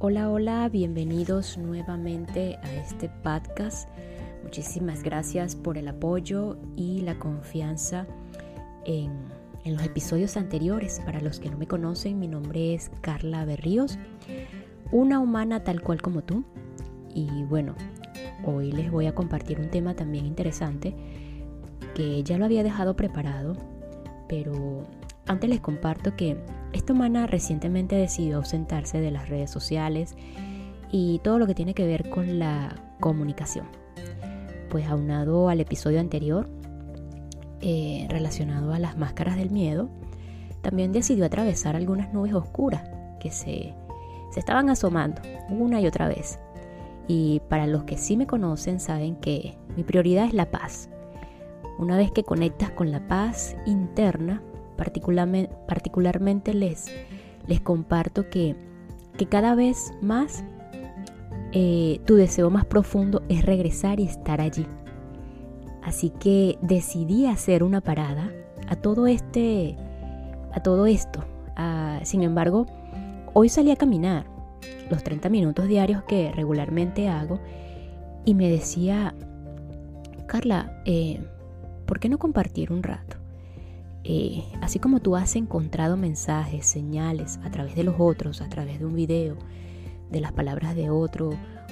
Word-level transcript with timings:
Hola, 0.00 0.30
hola, 0.30 0.68
bienvenidos 0.68 1.58
nuevamente 1.58 2.56
a 2.62 2.72
este 2.72 3.08
podcast. 3.08 3.88
Muchísimas 4.44 5.02
gracias 5.02 5.56
por 5.56 5.76
el 5.76 5.88
apoyo 5.88 6.56
y 6.76 7.00
la 7.00 7.18
confianza 7.18 8.06
en, 8.84 9.10
los 9.64 9.82
episodios 9.82 10.36
anteriores. 10.36 11.00
Para 11.04 11.20
los 11.20 11.40
que 11.40 11.50
no 11.50 11.58
me 11.58 11.66
conocen, 11.66 12.20
mi 12.20 12.28
nombre 12.28 12.74
es 12.74 12.92
Carla 13.00 13.44
Berríos, 13.44 13.98
una 14.92 15.18
humana 15.18 15.64
tal 15.64 15.82
cual 15.82 16.00
como 16.00 16.22
tú. 16.22 16.44
Y 17.12 17.42
bueno, 17.46 17.74
hoy 18.44 18.70
les 18.70 18.92
voy 18.92 19.06
a 19.06 19.16
compartir 19.16 19.58
un 19.58 19.68
tema 19.68 19.96
también 19.96 20.26
interesante 20.26 20.94
que 21.96 22.22
ya 22.22 22.38
lo 22.38 22.44
había 22.44 22.62
dejado 22.62 22.94
preparado, 22.94 23.56
pero 24.28 24.84
antes 25.28 25.48
les 25.48 25.60
comparto 25.60 26.16
que 26.16 26.36
esta 26.72 26.92
humana 26.92 27.26
recientemente 27.26 27.96
decidió 27.96 28.38
ausentarse 28.38 29.00
de 29.00 29.10
las 29.10 29.28
redes 29.28 29.50
sociales 29.50 30.16
y 30.90 31.20
todo 31.20 31.38
lo 31.38 31.46
que 31.46 31.54
tiene 31.54 31.74
que 31.74 31.86
ver 31.86 32.08
con 32.10 32.38
la 32.38 32.74
comunicación. 33.00 33.66
Pues 34.70 34.86
aunado 34.86 35.48
al 35.48 35.60
episodio 35.60 36.00
anterior 36.00 36.48
eh, 37.60 38.06
relacionado 38.10 38.72
a 38.72 38.78
las 38.78 38.96
máscaras 38.96 39.36
del 39.36 39.50
miedo, 39.50 39.88
también 40.62 40.92
decidió 40.92 41.24
atravesar 41.24 41.76
algunas 41.76 42.12
nubes 42.12 42.34
oscuras 42.34 42.82
que 43.20 43.30
se, 43.30 43.74
se 44.30 44.40
estaban 44.40 44.68
asomando 44.70 45.22
una 45.48 45.80
y 45.80 45.86
otra 45.86 46.08
vez. 46.08 46.38
Y 47.06 47.40
para 47.48 47.66
los 47.66 47.84
que 47.84 47.96
sí 47.96 48.16
me 48.16 48.26
conocen 48.26 48.80
saben 48.80 49.16
que 49.16 49.56
mi 49.76 49.82
prioridad 49.82 50.26
es 50.26 50.34
la 50.34 50.50
paz. 50.50 50.90
Una 51.78 51.96
vez 51.96 52.10
que 52.10 52.24
conectas 52.24 52.70
con 52.72 52.90
la 52.90 53.06
paz 53.08 53.56
interna, 53.64 54.42
particularmente, 54.78 56.54
les, 56.54 56.86
les 57.46 57.60
comparto 57.60 58.30
que, 58.30 58.56
que 59.18 59.26
cada 59.26 59.54
vez 59.54 59.92
más 60.00 60.44
eh, 61.52 62.00
tu 62.06 62.14
deseo 62.14 62.48
más 62.48 62.64
profundo 62.64 63.22
es 63.28 63.44
regresar 63.44 64.00
y 64.00 64.04
estar 64.04 64.40
allí. 64.40 64.66
Así 65.82 66.10
que 66.10 66.58
decidí 66.62 67.26
hacer 67.26 67.62
una 67.62 67.80
parada 67.80 68.32
a 68.68 68.76
todo 68.76 69.06
este, 69.06 69.76
a 70.52 70.62
todo 70.62 70.86
esto. 70.86 71.24
Ah, 71.56 72.00
sin 72.04 72.22
embargo, 72.22 72.66
hoy 73.34 73.48
salí 73.48 73.70
a 73.70 73.76
caminar 73.76 74.26
los 74.90 75.02
30 75.02 75.28
minutos 75.28 75.68
diarios 75.68 76.02
que 76.04 76.32
regularmente 76.32 77.08
hago 77.08 77.40
y 78.24 78.34
me 78.34 78.48
decía, 78.48 79.14
Carla, 80.26 80.82
eh, 80.84 81.20
¿por 81.86 81.98
qué 82.00 82.08
no 82.08 82.18
compartir 82.18 82.72
un 82.72 82.82
rato? 82.82 83.17
Eh, 84.04 84.44
así 84.60 84.78
como 84.78 85.00
tú 85.00 85.16
has 85.16 85.36
encontrado 85.36 85.96
mensajes, 85.96 86.66
señales 86.66 87.38
a 87.42 87.50
través 87.50 87.74
de 87.74 87.84
los 87.84 87.96
otros, 87.98 88.40
a 88.40 88.48
través 88.48 88.78
de 88.78 88.86
un 88.86 88.94
video, 88.94 89.36
de 90.10 90.20
las 90.20 90.32
palabras 90.32 90.74
de 90.74 90.90
otro, 90.90 91.30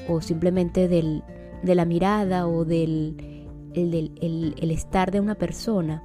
o 0.08 0.20
simplemente 0.20 0.88
del, 0.88 1.22
de 1.62 1.74
la 1.74 1.84
mirada 1.84 2.46
o 2.46 2.64
del 2.64 3.36
el, 3.74 4.70
estar 4.70 5.10
de 5.10 5.20
una 5.20 5.34
persona, 5.34 6.02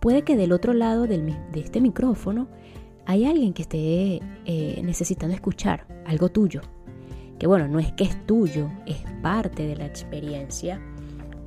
puede 0.00 0.22
que 0.22 0.36
del 0.36 0.52
otro 0.52 0.72
lado 0.72 1.06
de 1.06 1.34
este 1.54 1.80
micrófono 1.80 2.48
hay 3.06 3.24
alguien 3.24 3.52
que 3.52 3.62
esté 3.62 4.20
eh, 4.44 4.80
necesitando 4.82 5.34
escuchar 5.34 5.86
algo 6.04 6.28
tuyo. 6.28 6.60
Que 7.38 7.46
bueno, 7.46 7.68
no 7.68 7.78
es 7.78 7.92
que 7.92 8.04
es 8.04 8.26
tuyo, 8.26 8.70
es 8.86 8.98
parte 9.22 9.66
de 9.66 9.76
la 9.76 9.86
experiencia. 9.86 10.80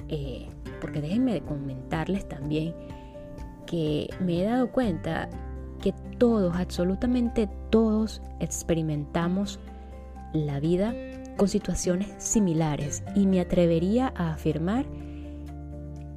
Eh, 0.08 0.48
porque 0.82 1.02
déjenme 1.02 1.42
comentarles 1.42 2.28
también 2.28 2.74
que 3.70 4.10
me 4.20 4.42
he 4.42 4.46
dado 4.46 4.72
cuenta 4.72 5.30
que 5.80 5.94
todos, 6.18 6.56
absolutamente 6.56 7.48
todos, 7.70 8.20
experimentamos 8.40 9.60
la 10.34 10.60
vida 10.60 10.96
con 11.38 11.48
situaciones 11.48 12.12
similares 12.18 13.04
y 13.16 13.28
me 13.28 13.40
atrevería 13.40 14.12
a 14.16 14.34
afirmar 14.34 14.86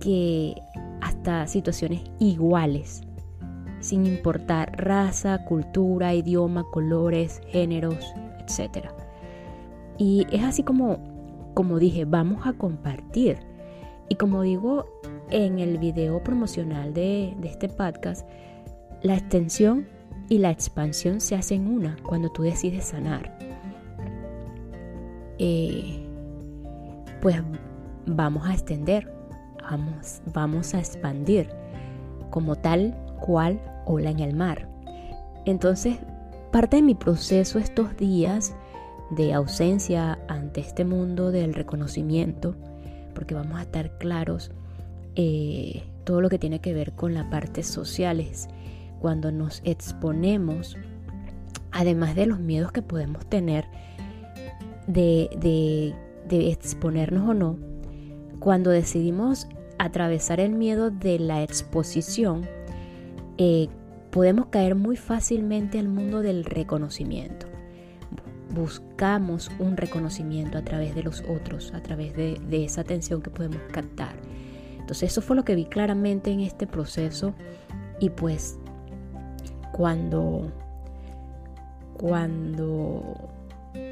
que 0.00 0.54
hasta 1.02 1.46
situaciones 1.46 2.00
iguales, 2.18 3.02
sin 3.80 4.06
importar 4.06 4.72
raza, 4.82 5.44
cultura, 5.44 6.14
idioma, 6.14 6.64
colores, 6.72 7.42
géneros, 7.48 8.14
etc. 8.38 8.86
Y 9.98 10.26
es 10.32 10.42
así 10.42 10.62
como, 10.62 11.52
como 11.52 11.78
dije, 11.78 12.06
vamos 12.06 12.46
a 12.46 12.54
compartir. 12.54 13.38
Y 14.08 14.14
como 14.14 14.40
digo 14.42 14.86
en 15.32 15.58
el 15.58 15.78
video 15.78 16.22
promocional 16.22 16.92
de, 16.92 17.34
este 17.42 17.68
podcast, 17.68 18.28
la 19.02 19.14
extensión 19.14 19.88
y 20.28 20.38
la 20.38 20.50
expansión 20.50 21.20
se 21.20 21.34
hacen 21.34 21.66
una 21.66 21.96
cuando 22.02 22.30
tú 22.30 22.42
decides 22.42 22.84
sanar. 22.84 23.36
Eh, 25.38 26.06
pues 27.22 27.42
vamos 28.06 28.46
a 28.46 28.52
extender, 28.52 29.10
vamos, 29.62 30.20
vamos 30.34 30.74
a 30.74 30.78
expandir 30.78 31.48
como 32.30 32.56
tal 32.56 32.94
cual 33.20 33.60
ola 33.86 34.10
en 34.10 34.20
el 34.20 34.36
mar. 34.36 34.68
Entonces, 35.46 35.98
parte 36.52 36.76
de 36.76 36.82
mi 36.82 36.94
proceso 36.94 37.58
estos 37.58 37.96
días 37.96 38.54
de 39.10 39.32
ausencia 39.32 40.18
ante 40.28 40.60
este 40.60 40.84
mundo 40.84 41.30
del 41.30 41.54
reconocimiento, 41.54 42.54
porque 43.14 43.34
vamos 43.34 43.58
a 43.58 43.62
estar 43.62 43.96
claros, 43.98 44.52
eh, 45.14 45.82
todo 46.04 46.20
lo 46.20 46.28
que 46.28 46.38
tiene 46.38 46.60
que 46.60 46.72
ver 46.72 46.92
con 46.92 47.14
la 47.14 47.28
parte 47.30 47.62
sociales, 47.62 48.48
cuando 49.00 49.32
nos 49.32 49.60
exponemos, 49.64 50.76
además 51.70 52.14
de 52.14 52.26
los 52.26 52.38
miedos 52.38 52.72
que 52.72 52.82
podemos 52.82 53.26
tener 53.26 53.66
de, 54.86 55.94
exponernos 56.30 57.28
o 57.28 57.34
no, 57.34 57.58
cuando 58.38 58.70
decidimos 58.70 59.48
atravesar 59.78 60.40
el 60.40 60.52
miedo 60.52 60.90
de 60.90 61.18
la 61.18 61.42
exposición, 61.42 62.48
eh, 63.38 63.68
podemos 64.10 64.46
caer 64.46 64.74
muy 64.74 64.96
fácilmente 64.96 65.78
al 65.78 65.88
mundo 65.88 66.22
del 66.22 66.44
reconocimiento. 66.44 67.46
Buscamos 68.54 69.50
un 69.58 69.76
reconocimiento 69.76 70.58
a 70.58 70.62
través 70.62 70.94
de 70.94 71.02
los 71.02 71.22
otros, 71.22 71.72
a 71.74 71.82
través 71.82 72.14
de 72.14 72.64
esa 72.64 72.82
atención 72.82 73.22
que 73.22 73.30
podemos 73.30 73.60
captar. 73.72 74.14
Entonces 74.82 75.12
eso 75.12 75.22
fue 75.22 75.36
lo 75.36 75.44
que 75.44 75.54
vi 75.54 75.64
claramente 75.64 76.32
en 76.32 76.40
este 76.40 76.66
proceso. 76.66 77.34
Y 78.00 78.10
pues 78.10 78.58
cuando 79.72 80.52
cuando 81.94 83.30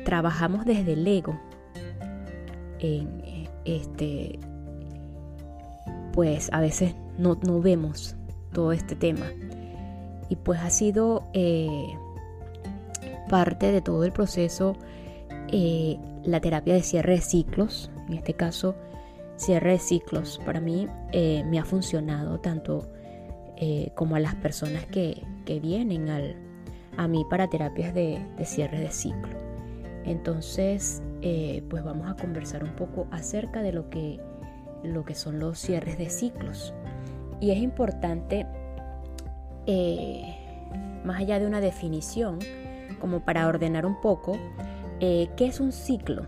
trabajamos 0.04 0.64
desde 0.64 0.94
el 0.94 1.06
ego 1.06 1.38
en 2.80 3.48
este 3.64 4.40
pues 6.12 6.52
a 6.52 6.60
veces 6.60 6.96
no, 7.18 7.36
vemos 7.60 8.16
todo 8.52 8.72
este 8.72 8.96
tema. 8.96 9.26
Y 10.28 10.34
pues 10.34 10.60
ha 10.60 10.70
sido 10.70 11.22
eh, 11.34 11.86
parte 13.28 13.70
de 13.70 13.80
todo 13.80 14.02
el 14.02 14.10
proceso 14.12 14.76
eh, 15.52 15.98
la 16.24 16.40
terapia 16.40 16.74
de 16.74 16.82
cierre 16.82 17.14
de 17.14 17.20
ciclos 17.20 17.92
en 18.08 18.14
este 18.14 18.34
caso 18.34 18.74
cierre 19.40 19.72
de 19.72 19.78
ciclos 19.78 20.38
para 20.44 20.60
mí 20.60 20.86
eh, 21.12 21.42
me 21.46 21.58
ha 21.58 21.64
funcionado 21.64 22.38
tanto 22.40 22.86
eh, 23.56 23.90
como 23.94 24.16
a 24.16 24.20
las 24.20 24.34
personas 24.34 24.84
que, 24.86 25.22
vienen 25.62 26.08
al, 26.10 26.36
a 26.96 27.08
mí 27.08 27.26
para 27.28 27.48
terapias 27.48 27.92
de, 27.92 28.24
cierre 28.44 28.78
de 28.78 28.92
ciclo. 28.92 29.36
Entonces, 30.04 31.02
eh, 31.22 31.64
pues 31.68 31.82
vamos 31.82 32.08
a 32.08 32.14
conversar 32.14 32.62
un 32.62 32.70
poco 32.76 33.08
acerca 33.10 33.60
de 33.60 33.72
lo 33.72 33.90
que, 33.90 34.20
lo 34.84 35.04
que 35.04 35.16
son 35.16 35.40
los 35.40 35.58
cierres 35.58 35.98
de 35.98 36.08
ciclos. 36.08 36.72
Y 37.40 37.50
es 37.50 37.58
importante, 37.58 38.46
más 41.04 41.18
allá 41.18 41.40
de 41.40 41.46
una 41.48 41.60
definición, 41.60 42.38
como 43.00 43.25
para 43.25 43.48
ordenar 43.48 43.86
un 43.86 44.00
poco, 44.00 44.38
¿qué 45.00 45.28
es 45.40 45.58
un 45.58 45.72
ciclo? 45.72 46.26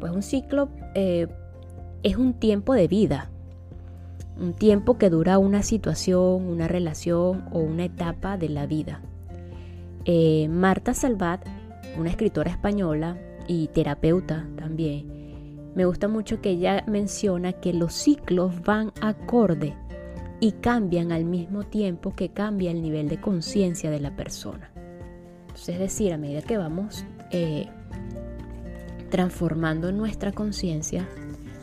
Pues 0.00 0.10
un 0.10 0.22
ciclo 0.22 0.70
es 2.02 2.16
un 2.16 2.34
tiempo 2.34 2.74
de 2.74 2.88
vida, 2.88 3.30
un 4.38 4.52
tiempo 4.52 4.98
que 4.98 5.10
dura 5.10 5.38
una 5.38 5.62
situación, 5.62 6.46
una 6.46 6.68
relación 6.68 7.44
o 7.52 7.60
una 7.60 7.84
etapa 7.84 8.36
de 8.36 8.48
la 8.48 8.66
vida. 8.66 9.00
Eh, 10.04 10.48
Marta 10.48 10.94
Salvat, 10.94 11.46
una 11.98 12.10
escritora 12.10 12.50
española 12.50 13.18
y 13.48 13.68
terapeuta 13.68 14.46
también, 14.56 15.16
me 15.74 15.84
gusta 15.84 16.08
mucho 16.08 16.40
que 16.40 16.50
ella 16.50 16.84
menciona 16.86 17.52
que 17.52 17.74
los 17.74 17.92
ciclos 17.92 18.62
van 18.62 18.92
acorde 19.02 19.74
y 20.40 20.52
cambian 20.52 21.12
al 21.12 21.24
mismo 21.24 21.64
tiempo 21.64 22.14
que 22.14 22.30
cambia 22.30 22.70
el 22.70 22.80
nivel 22.80 23.08
de 23.08 23.20
conciencia 23.20 23.90
de 23.90 24.00
la 24.00 24.16
persona. 24.16 24.70
es 25.54 25.78
decir, 25.78 26.12
a 26.12 26.18
medida 26.18 26.40
que 26.40 26.56
vamos 26.56 27.04
eh, 27.30 27.68
transformando 29.10 29.92
nuestra 29.92 30.32
conciencia, 30.32 31.06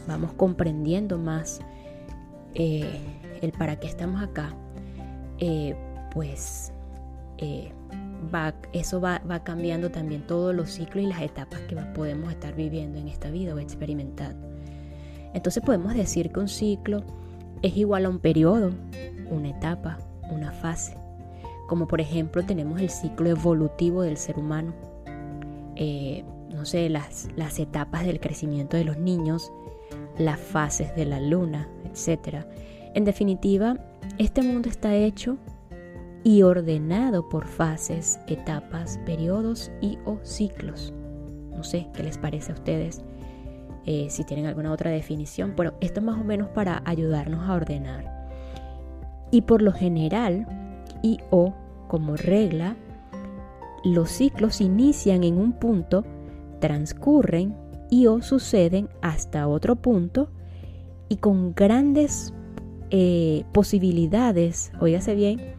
vamos 0.07 0.33
comprendiendo 0.33 1.17
más 1.17 1.61
eh, 2.53 2.99
el 3.41 3.51
para 3.51 3.79
qué 3.79 3.87
estamos 3.87 4.21
acá, 4.21 4.53
eh, 5.39 5.75
pues 6.11 6.71
eh, 7.37 7.71
va, 8.33 8.53
eso 8.71 9.01
va, 9.01 9.21
va 9.29 9.43
cambiando 9.43 9.91
también 9.91 10.25
todos 10.25 10.55
los 10.55 10.71
ciclos 10.71 11.03
y 11.03 11.07
las 11.07 11.21
etapas 11.21 11.59
que 11.61 11.75
podemos 11.75 12.31
estar 12.31 12.55
viviendo 12.55 12.99
en 12.99 13.07
esta 13.07 13.29
vida 13.29 13.53
o 13.53 13.59
experimentando. 13.59 14.47
Entonces 15.33 15.63
podemos 15.63 15.93
decir 15.95 16.31
que 16.31 16.39
un 16.39 16.47
ciclo 16.47 17.03
es 17.61 17.75
igual 17.75 18.05
a 18.05 18.09
un 18.09 18.19
periodo, 18.19 18.71
una 19.29 19.49
etapa, 19.49 19.97
una 20.29 20.51
fase. 20.51 20.95
Como 21.67 21.87
por 21.87 22.01
ejemplo 22.01 22.45
tenemos 22.45 22.79
el 22.79 22.89
ciclo 22.89 23.29
evolutivo 23.29 24.03
del 24.03 24.17
ser 24.17 24.37
humano. 24.37 24.73
Eh, 25.75 26.23
no 26.53 26.65
sé, 26.65 26.87
las, 26.89 27.29
las 27.35 27.57
etapas 27.57 28.05
del 28.05 28.19
crecimiento 28.19 28.77
de 28.77 28.83
los 28.83 28.97
niños, 28.97 29.51
las 30.17 30.39
fases 30.39 30.95
de 30.95 31.05
la 31.05 31.19
luna, 31.19 31.67
etc. 31.85 32.45
En 32.93 33.05
definitiva, 33.05 33.77
este 34.17 34.41
mundo 34.41 34.69
está 34.69 34.95
hecho 34.95 35.37
y 36.23 36.41
ordenado 36.43 37.27
por 37.27 37.47
fases, 37.47 38.19
etapas, 38.27 38.99
periodos 39.05 39.71
y 39.81 39.97
o 40.05 40.19
ciclos. 40.23 40.93
No 41.51 41.63
sé 41.63 41.87
qué 41.93 42.03
les 42.03 42.17
parece 42.17 42.51
a 42.51 42.55
ustedes, 42.55 43.03
eh, 43.85 44.07
si 44.09 44.23
tienen 44.23 44.45
alguna 44.45 44.71
otra 44.71 44.91
definición, 44.91 45.53
pero 45.57 45.73
esto 45.81 45.99
es 45.99 46.05
más 46.05 46.19
o 46.19 46.23
menos 46.23 46.49
para 46.49 46.81
ayudarnos 46.85 47.49
a 47.49 47.53
ordenar. 47.53 48.29
Y 49.31 49.41
por 49.41 49.61
lo 49.61 49.73
general, 49.73 50.47
y 51.01 51.19
o 51.31 51.53
como 51.87 52.15
regla, 52.15 52.75
los 53.83 54.09
ciclos 54.09 54.61
inician 54.61 55.23
en 55.23 55.37
un 55.37 55.53
punto, 55.53 56.05
transcurren 56.59 57.62
y 57.93 58.07
o 58.07 58.23
suceden 58.23 58.89
hasta 59.03 59.47
otro 59.47 59.75
punto 59.75 60.27
y 61.09 61.17
con 61.17 61.53
grandes 61.53 62.33
eh, 62.89 63.45
posibilidades, 63.53 64.71
oígase 64.79 65.13
bien, 65.13 65.53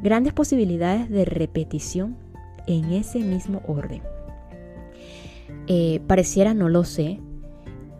grandes 0.00 0.32
posibilidades 0.32 1.10
de 1.10 1.24
repetición 1.24 2.16
en 2.68 2.92
ese 2.92 3.18
mismo 3.18 3.60
orden. 3.66 4.02
Eh, 5.66 6.00
pareciera, 6.06 6.54
no 6.54 6.68
lo 6.68 6.84
sé, 6.84 7.18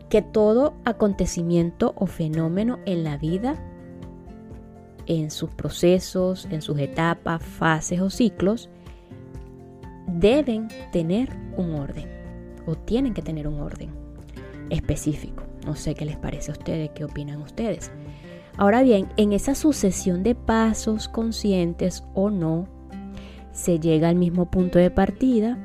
que 0.08 0.22
todo 0.22 0.74
acontecimiento 0.84 1.92
o 1.96 2.06
fenómeno 2.06 2.78
en 2.86 3.02
la 3.02 3.18
vida, 3.18 3.60
en 5.06 5.32
sus 5.32 5.50
procesos, 5.50 6.46
en 6.52 6.62
sus 6.62 6.78
etapas, 6.78 7.42
fases 7.42 8.00
o 8.00 8.08
ciclos, 8.08 8.70
deben 10.06 10.68
tener 10.92 11.28
un 11.56 11.74
orden 11.74 12.19
o 12.66 12.74
tienen 12.76 13.14
que 13.14 13.22
tener 13.22 13.48
un 13.48 13.60
orden 13.60 13.90
específico. 14.70 15.42
No 15.66 15.76
sé 15.76 15.94
qué 15.94 16.04
les 16.04 16.16
parece 16.16 16.50
a 16.50 16.54
ustedes, 16.54 16.90
qué 16.94 17.04
opinan 17.04 17.42
ustedes. 17.42 17.90
Ahora 18.56 18.82
bien, 18.82 19.08
en 19.16 19.32
esa 19.32 19.54
sucesión 19.54 20.22
de 20.22 20.34
pasos 20.34 21.08
conscientes 21.08 22.04
o 22.14 22.30
no, 22.30 22.68
se 23.52 23.78
llega 23.78 24.08
al 24.08 24.16
mismo 24.16 24.50
punto 24.50 24.78
de 24.78 24.90
partida 24.90 25.58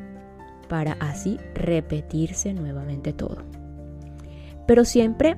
para 0.68 0.94
así 0.94 1.38
repetirse 1.54 2.54
nuevamente 2.54 3.14
todo. 3.14 3.38
Pero 4.66 4.86
siempre 4.86 5.38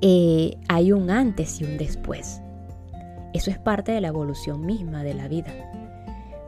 eh, 0.00 0.56
hay 0.68 0.92
un 0.92 1.10
antes 1.10 1.60
y 1.60 1.64
un 1.64 1.76
después. 1.76 2.40
Eso 3.34 3.50
es 3.50 3.58
parte 3.58 3.92
de 3.92 4.00
la 4.00 4.08
evolución 4.08 4.64
misma 4.64 5.02
de 5.04 5.14
la 5.14 5.28
vida. 5.28 5.52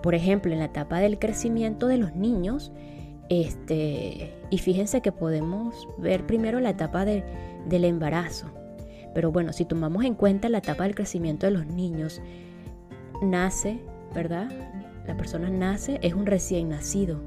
Por 0.03 0.15
ejemplo, 0.15 0.53
en 0.53 0.59
la 0.59 0.65
etapa 0.67 0.99
del 0.99 1.19
crecimiento 1.19 1.87
de 1.87 1.99
los 1.99 2.15
niños, 2.17 2.73
este, 3.29 4.35
y 4.51 4.59
fíjense 4.59 5.01
que 5.01 5.13
podemos 5.13 5.89
ver 5.99 6.27
primero 6.27 6.61
la 6.61 6.71
etapa 6.71 7.05
del 7.05 7.85
embarazo. 7.85 8.47
Pero 9.15 9.31
bueno, 9.31 9.53
si 9.53 9.65
tomamos 9.65 10.05
en 10.05 10.15
cuenta 10.15 10.49
la 10.49 10.59
etapa 10.59 10.85
del 10.85 10.95
crecimiento 10.95 11.47
de 11.47 11.53
los 11.53 11.67
niños, 11.67 12.21
nace, 13.23 13.81
¿verdad? 14.15 14.51
La 15.07 15.17
persona 15.17 15.51
nace, 15.51 15.99
es 16.03 16.15
un 16.15 16.27
recién 16.27 16.69
nacido, 16.71 17.21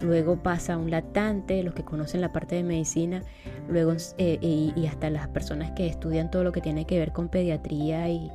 luego 0.00 0.42
pasa 0.42 0.74
a 0.74 0.78
un 0.78 0.90
lactante, 0.90 1.62
los 1.62 1.74
que 1.74 1.84
conocen 1.84 2.20
la 2.20 2.32
parte 2.32 2.56
de 2.56 2.62
medicina, 2.62 3.22
luego 3.68 3.94
eh, 4.18 4.38
y, 4.40 4.86
hasta 4.86 5.10
las 5.10 5.28
personas 5.28 5.72
que 5.72 5.86
estudian 5.86 6.30
todo 6.30 6.44
lo 6.44 6.52
que 6.52 6.60
tiene 6.60 6.86
que 6.86 6.98
ver 6.98 7.12
con 7.12 7.28
pediatría 7.28 8.08
y, 8.08 8.30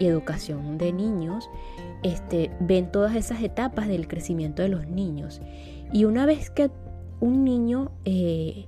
educación 0.00 0.78
de 0.78 0.92
niños, 0.92 1.50
este, 2.02 2.50
ven 2.60 2.90
todas 2.90 3.14
esas 3.16 3.42
etapas 3.42 3.88
del 3.88 4.08
crecimiento 4.08 4.62
de 4.62 4.68
los 4.68 4.86
niños. 4.86 5.40
Y 5.92 6.04
una 6.04 6.26
vez 6.26 6.50
que 6.50 6.70
un 7.20 7.44
niño 7.44 7.92
eh, 8.04 8.66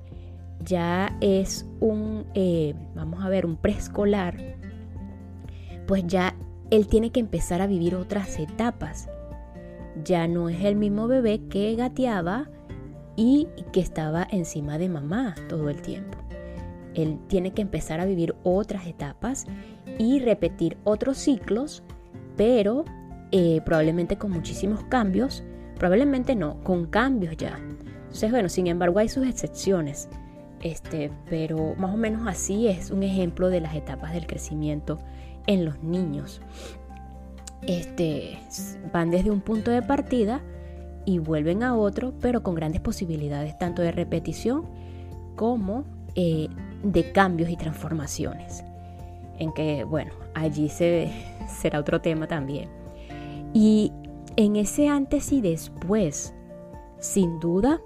ya 0.65 1.17
es 1.21 1.67
un, 1.81 2.27
eh, 2.35 2.75
vamos 2.95 3.25
a 3.25 3.29
ver, 3.29 3.47
un 3.47 3.57
preescolar, 3.57 4.57
pues 5.87 6.07
ya 6.07 6.37
él 6.71 6.87
tiene 6.87 7.11
que 7.11 7.21
empezar 7.21 7.61
a 7.61 7.67
vivir 7.67 7.95
otras 7.95 8.39
etapas 8.39 9.09
ya 10.05 10.29
no 10.29 10.49
es 10.49 10.65
el 10.65 10.77
mismo 10.77 11.09
bebé 11.09 11.41
que 11.49 11.75
gateaba 11.75 12.49
y 13.17 13.49
que 13.73 13.81
estaba 13.81 14.27
encima 14.31 14.79
de 14.79 14.89
mamá 14.89 15.35
todo 15.49 15.69
el 15.69 15.83
tiempo. 15.83 16.19
Él 16.95 17.19
tiene 17.29 17.53
que 17.53 17.63
empezar 17.63 18.01
a 18.01 18.07
vivir 18.07 18.35
otras 18.43 18.87
etapas 18.87 19.47
y 19.99 20.19
repetir 20.21 20.77
otros 20.85 21.19
ciclos, 21.19 21.83
pero 22.37 22.85
eh, 23.33 23.61
probablemente 23.65 24.19
con 24.19 24.31
muchísimos 24.31 24.85
cambios, 24.85 25.45
probablemente 25.77 26.35
no, 26.35 26.63
con 26.63 26.87
cambios 26.87 27.37
ya. 27.37 27.59
Entonces, 27.59 28.31
bueno, 28.31 28.49
sin 28.49 28.67
embargo 28.67 28.99
hay 28.99 29.09
sus 29.09 29.27
excepciones, 29.27 30.09
este, 30.63 31.11
pero 31.29 31.75
más 31.77 31.95
o 31.95 31.97
menos 31.97 32.27
así 32.27 32.69
es 32.69 32.91
un 32.91 33.03
ejemplo 33.03 33.49
de 33.49 33.61
las 33.61 33.75
etapas 33.75 34.13
del 34.13 34.27
crecimiento 34.27 34.99
en 35.47 35.65
los 35.65 35.83
niños 35.83 36.43
este, 37.63 38.39
van 38.93 39.11
desde 39.11 39.31
un 39.31 39.41
punto 39.41 39.71
de 39.71 39.83
partida 39.83 40.41
y 41.05 41.19
vuelven 41.19 41.63
a 41.63 41.77
otro, 41.77 42.13
pero 42.21 42.43
con 42.43 42.55
grandes 42.55 42.81
posibilidades 42.81 43.59
tanto 43.59 43.83
de 43.83 43.93
repetición 43.93 44.65
como 45.37 45.85
eh, 46.15 46.49
de 46.83 47.13
cambios 47.13 47.51
y 47.51 47.57
transformaciones. 47.57 48.65
En 49.39 49.53
que, 49.53 49.85
bueno, 49.85 50.13
allí 50.35 50.69
se, 50.69 51.11
será 51.49 51.79
otro 51.81 52.01
tema 52.01 52.27
también. 52.27 52.69
Y 53.53 53.93
en 54.37 54.57
ese 54.57 54.89
antes 54.89 55.33
y 55.33 55.41
después, 55.41 56.35
sin 56.99 57.41
duda, 57.41 57.81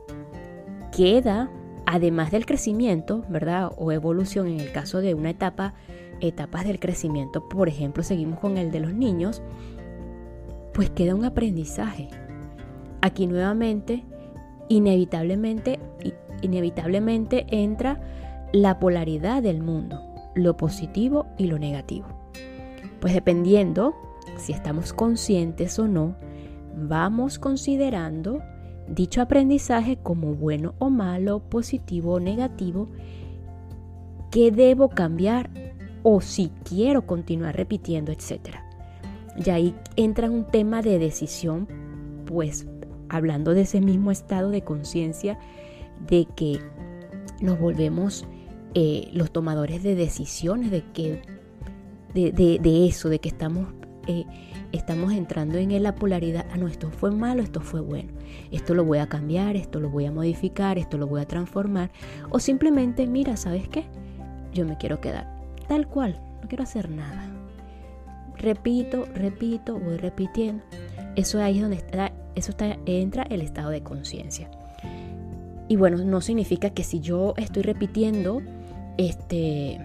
queda, 0.97 1.51
además 1.87 2.31
del 2.31 2.47
crecimiento, 2.47 3.25
¿verdad? 3.29 3.71
O 3.77 3.93
evolución 3.93 4.47
en 4.47 4.61
el 4.61 4.73
caso 4.73 5.01
de 5.01 5.15
una 5.15 5.31
etapa 5.31 5.75
etapas 6.21 6.65
del 6.65 6.79
crecimiento, 6.79 7.49
por 7.49 7.69
ejemplo, 7.69 8.03
seguimos 8.03 8.39
con 8.39 8.57
el 8.57 8.71
de 8.71 8.81
los 8.81 8.95
niños, 8.95 9.43
pues 10.73 10.91
queda 10.91 11.15
un 11.15 11.25
aprendizaje. 11.25 12.09
Aquí 13.01 13.27
nuevamente, 13.27 14.05
inevitablemente, 14.69 15.79
inevitablemente 16.43 17.47
entra 17.51 18.01
la 18.53 18.79
polaridad 18.79 19.43
del 19.43 19.63
mundo, 19.63 20.01
lo 20.35 20.57
positivo 20.57 21.27
y 21.37 21.47
lo 21.47 21.59
negativo. 21.59 22.07
Pues 23.01 23.13
dependiendo 23.13 23.95
si 24.37 24.53
estamos 24.53 24.93
conscientes 24.93 25.79
o 25.79 25.89
no, 25.89 26.17
vamos 26.77 27.39
considerando 27.39 28.43
dicho 28.89 29.23
aprendizaje 29.23 29.97
como 30.03 30.35
bueno 30.35 30.75
o 30.79 30.91
malo, 30.91 31.41
positivo 31.41 32.15
o 32.15 32.21
negativo, 32.21 32.89
que 34.31 34.51
debo 34.51 34.89
cambiar 34.89 35.51
o 36.03 36.21
si 36.21 36.51
quiero 36.65 37.07
continuar 37.07 37.57
repitiendo, 37.57 38.13
etc. 38.13 38.57
Y 39.37 39.51
ahí 39.51 39.75
entra 39.97 40.31
un 40.31 40.45
tema 40.45 40.83
de 40.83 40.99
decisión, 40.99 41.67
pues 42.27 42.67
hablando 43.09 43.55
de 43.55 43.63
ese 43.63 43.81
mismo 43.81 44.11
estado 44.11 44.51
de 44.51 44.63
conciencia, 44.63 45.39
de 46.07 46.27
que 46.37 46.61
nos 47.41 47.59
volvemos 47.59 48.27
eh, 48.75 49.09
los 49.13 49.31
tomadores 49.31 49.83
de 49.83 49.95
decisiones, 49.95 50.71
de 50.71 50.83
que 50.93 51.23
de, 52.13 52.87
eso, 52.87 53.09
de 53.09 53.19
que 53.19 53.29
estamos, 53.29 53.67
eh, 54.07 54.25
estamos 54.73 55.13
entrando 55.13 55.59
en 55.59 55.83
la 55.83 55.95
polaridad, 55.95 56.47
ah, 56.53 56.57
no, 56.57 56.69
esto 56.69 56.91
fue 56.91 57.11
malo, 57.11 57.43
esto 57.43 57.61
fue 57.61 57.81
bueno, 57.81 58.13
esto 58.51 58.75
lo 58.75 58.85
voy 58.85 58.99
a 58.99 59.09
cambiar, 59.09 59.57
esto 59.57 59.81
lo 59.81 59.91
voy 59.91 60.07
a 60.07 60.13
modificar, 60.13 60.79
esto 60.79 60.99
lo 60.99 61.07
voy 61.07 61.21
a 61.21 61.27
transformar, 61.27 61.91
o 62.31 62.39
simplemente, 62.39 63.07
mira, 63.07 63.37
¿sabes 63.37 63.69
qué? 63.69 63.85
Yo 64.53 64.65
me 64.65 64.77
quiero 64.77 65.01
quedar 65.01 65.35
tal 65.67 65.87
cual, 65.87 66.19
no 66.43 66.49
quiero 66.49 66.65
hacer 66.65 66.91
nada. 66.91 67.31
Repito, 68.37 69.07
repito, 69.15 69.79
voy 69.79 69.97
repitiendo. 69.97 70.63
Eso 71.17 71.41
ahí 71.41 71.57
es 71.57 71.63
donde 71.63 71.77
está, 71.77 72.13
eso 72.35 72.51
está, 72.51 72.77
entra 72.87 73.23
el 73.25 73.41
estado 73.41 73.71
de 73.71 73.83
conciencia. 73.83 74.51
Y 75.69 75.77
bueno, 75.77 75.99
no 75.99 76.21
significa 76.21 76.71
que 76.71 76.85
si 76.85 77.01
yo 77.01 77.35
estoy 77.37 77.63
repitiendo, 77.63 78.43
este, 78.99 79.81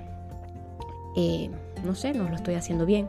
eh, 1.16 1.50
no 1.86 1.96
sé, 1.96 2.14
no 2.14 2.28
lo 2.28 2.36
estoy 2.36 2.56
haciendo 2.56 2.86
bien. 2.86 3.08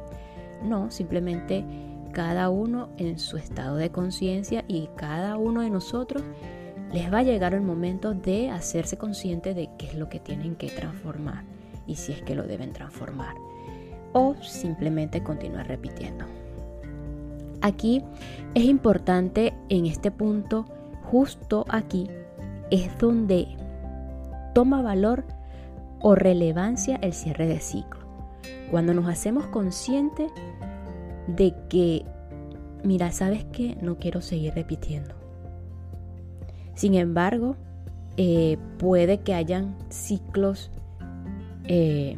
No, 0.62 0.90
simplemente 0.90 1.64
cada 2.12 2.50
uno 2.50 2.88
en 2.96 3.18
su 3.18 3.36
estado 3.36 3.76
de 3.76 3.90
conciencia 3.90 4.64
y 4.68 4.88
cada 4.96 5.36
uno 5.36 5.62
de 5.62 5.70
nosotros 5.70 6.22
les 6.92 7.12
va 7.12 7.18
a 7.18 7.22
llegar 7.22 7.54
el 7.54 7.60
momento 7.60 8.14
de 8.14 8.50
hacerse 8.50 8.96
consciente 8.96 9.54
de 9.54 9.70
qué 9.78 9.86
es 9.86 9.94
lo 9.94 10.08
que 10.08 10.18
tienen 10.18 10.56
que 10.56 10.68
transformar 10.68 11.44
y 11.86 11.96
si 11.96 12.12
es 12.12 12.22
que 12.22 12.34
lo 12.34 12.42
deben 12.42 12.72
transformar 12.72 13.34
o 14.12 14.34
simplemente 14.42 15.22
continuar 15.22 15.68
repitiendo. 15.68 16.24
aquí 17.62 18.02
es 18.54 18.64
importante 18.64 19.54
en 19.68 19.86
este 19.86 20.10
punto, 20.10 20.64
justo 21.02 21.64
aquí, 21.68 22.08
es 22.70 22.96
donde 22.98 23.46
toma 24.54 24.82
valor 24.82 25.24
o 26.00 26.14
relevancia 26.14 26.96
el 27.02 27.12
cierre 27.12 27.46
de 27.46 27.60
ciclo. 27.60 27.99
Cuando 28.70 28.94
nos 28.94 29.08
hacemos 29.08 29.46
conscientes 29.46 30.30
de 31.26 31.54
que, 31.68 32.04
mira, 32.84 33.12
¿sabes 33.12 33.44
qué? 33.52 33.76
No 33.80 33.98
quiero 33.98 34.20
seguir 34.20 34.54
repitiendo. 34.54 35.14
Sin 36.74 36.94
embargo, 36.94 37.56
eh, 38.16 38.58
puede 38.78 39.20
que 39.20 39.34
hayan 39.34 39.76
ciclos 39.88 40.70
eh, 41.64 42.16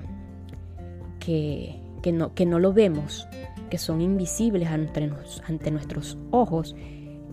que, 1.20 1.80
no, 2.12 2.34
que 2.34 2.46
no 2.46 2.58
lo 2.58 2.72
vemos, 2.72 3.28
que 3.70 3.78
son 3.78 4.00
invisibles 4.00 4.68
ante, 4.68 5.10
ante 5.46 5.70
nuestros 5.70 6.18
ojos, 6.30 6.74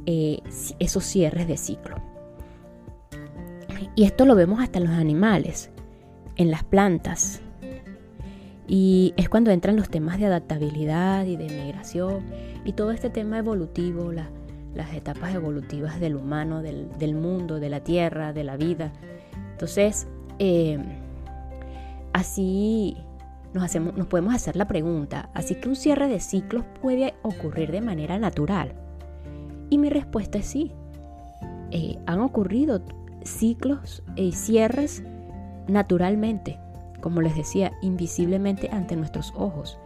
eh, 0.05 0.39
esos 0.79 1.03
cierres 1.03 1.48
de 1.48 1.58
ciclo. 1.58 1.98
Y 3.96 4.03
esto 4.05 4.25
lo 4.25 4.36
vemos 4.36 4.60
hasta 4.60 4.79
en 4.79 4.86
los 4.86 4.93
animales, 4.93 5.72
en 6.36 6.51
las 6.51 6.63
plantas. 6.63 7.41
Y 8.70 9.16
es 9.18 9.30
cuando 9.30 9.50
entran 9.50 9.76
los 9.76 9.90
temas 9.90 10.20
de 10.20 10.28
adaptabilidad 10.28 11.26
y 11.26 11.36
de 11.36 11.50
migración 11.50 12.24
y 12.64 12.74
todo 12.74 12.92
este 12.92 13.10
tema 13.10 13.40
evolutivo, 13.40 14.12
las 14.12 14.94
etapas 14.94 15.34
evolutivas 15.34 16.00
del 16.00 16.16
humano, 16.16 16.62
del, 16.62 17.16
mundo, 17.16 17.60
de 17.60 17.70
la 17.70 17.80
tierra, 17.80 18.32
de 18.32 18.44
la 18.44 18.58
vida. 18.58 18.94
Entonces, 19.54 20.08
eh, 20.38 20.78
así 22.14 22.96
nos, 23.56 23.64
hacemos, 23.64 23.98
nos 23.98 24.06
podemos 24.06 24.36
hacer 24.36 24.56
la 24.56 24.68
pregunta, 24.68 25.32
así 25.34 25.56
que 25.56 25.68
un 25.68 25.76
cierre 25.76 26.08
de 26.08 26.20
ciclos 26.20 26.64
puede 26.80 27.16
ocurrir 27.24 27.72
de 27.72 27.82
manera 27.82 28.20
natural. 28.20 28.74
Y 29.72 29.80
mi 29.80 29.90
respuesta 29.90 30.38
es 30.38 30.46
sí. 30.46 30.72
Eh, 31.72 31.98
han 32.06 32.20
ocurrido 32.20 32.84
ciclos 33.24 34.04
y 34.16 34.32
cierres 34.34 35.04
naturalmente, 35.68 36.60
como 37.01 37.22
les 37.22 37.36
decía, 37.36 37.74
invisiblemente 37.82 38.70
ante 38.72 38.96
nuestros 38.96 39.34
ojos. 39.36 39.77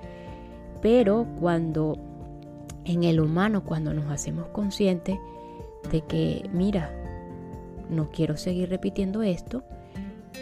Pero 0.81 1.25
cuando 1.39 1.97
en 2.85 3.03
el 3.03 3.19
humano, 3.19 3.63
cuando 3.63 3.93
nos 3.93 4.11
hacemos 4.11 4.47
conscientes 4.49 5.17
de 5.91 6.01
que, 6.01 6.49
mira, 6.53 6.91
no 7.89 8.09
quiero 8.09 8.37
seguir 8.37 8.69
repitiendo 8.69 9.23
esto, 9.23 9.63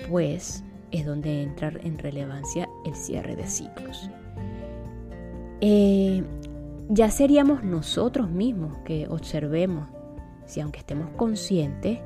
pues 0.09 0.63
es 0.91 1.05
donde 1.05 1.43
entra 1.43 1.71
en 1.83 1.97
relevancia 1.97 2.69
el 2.85 2.95
cierre 2.95 3.35
de 3.35 3.47
ciclos. 3.47 4.09
Eh, 5.61 6.23
ya 6.89 7.09
seríamos 7.09 7.63
nosotros 7.63 8.29
mismos 8.29 8.77
que 8.79 9.07
observemos 9.07 9.87
si 10.45 10.59
aunque 10.59 10.79
estemos 10.79 11.09
conscientes 11.11 11.99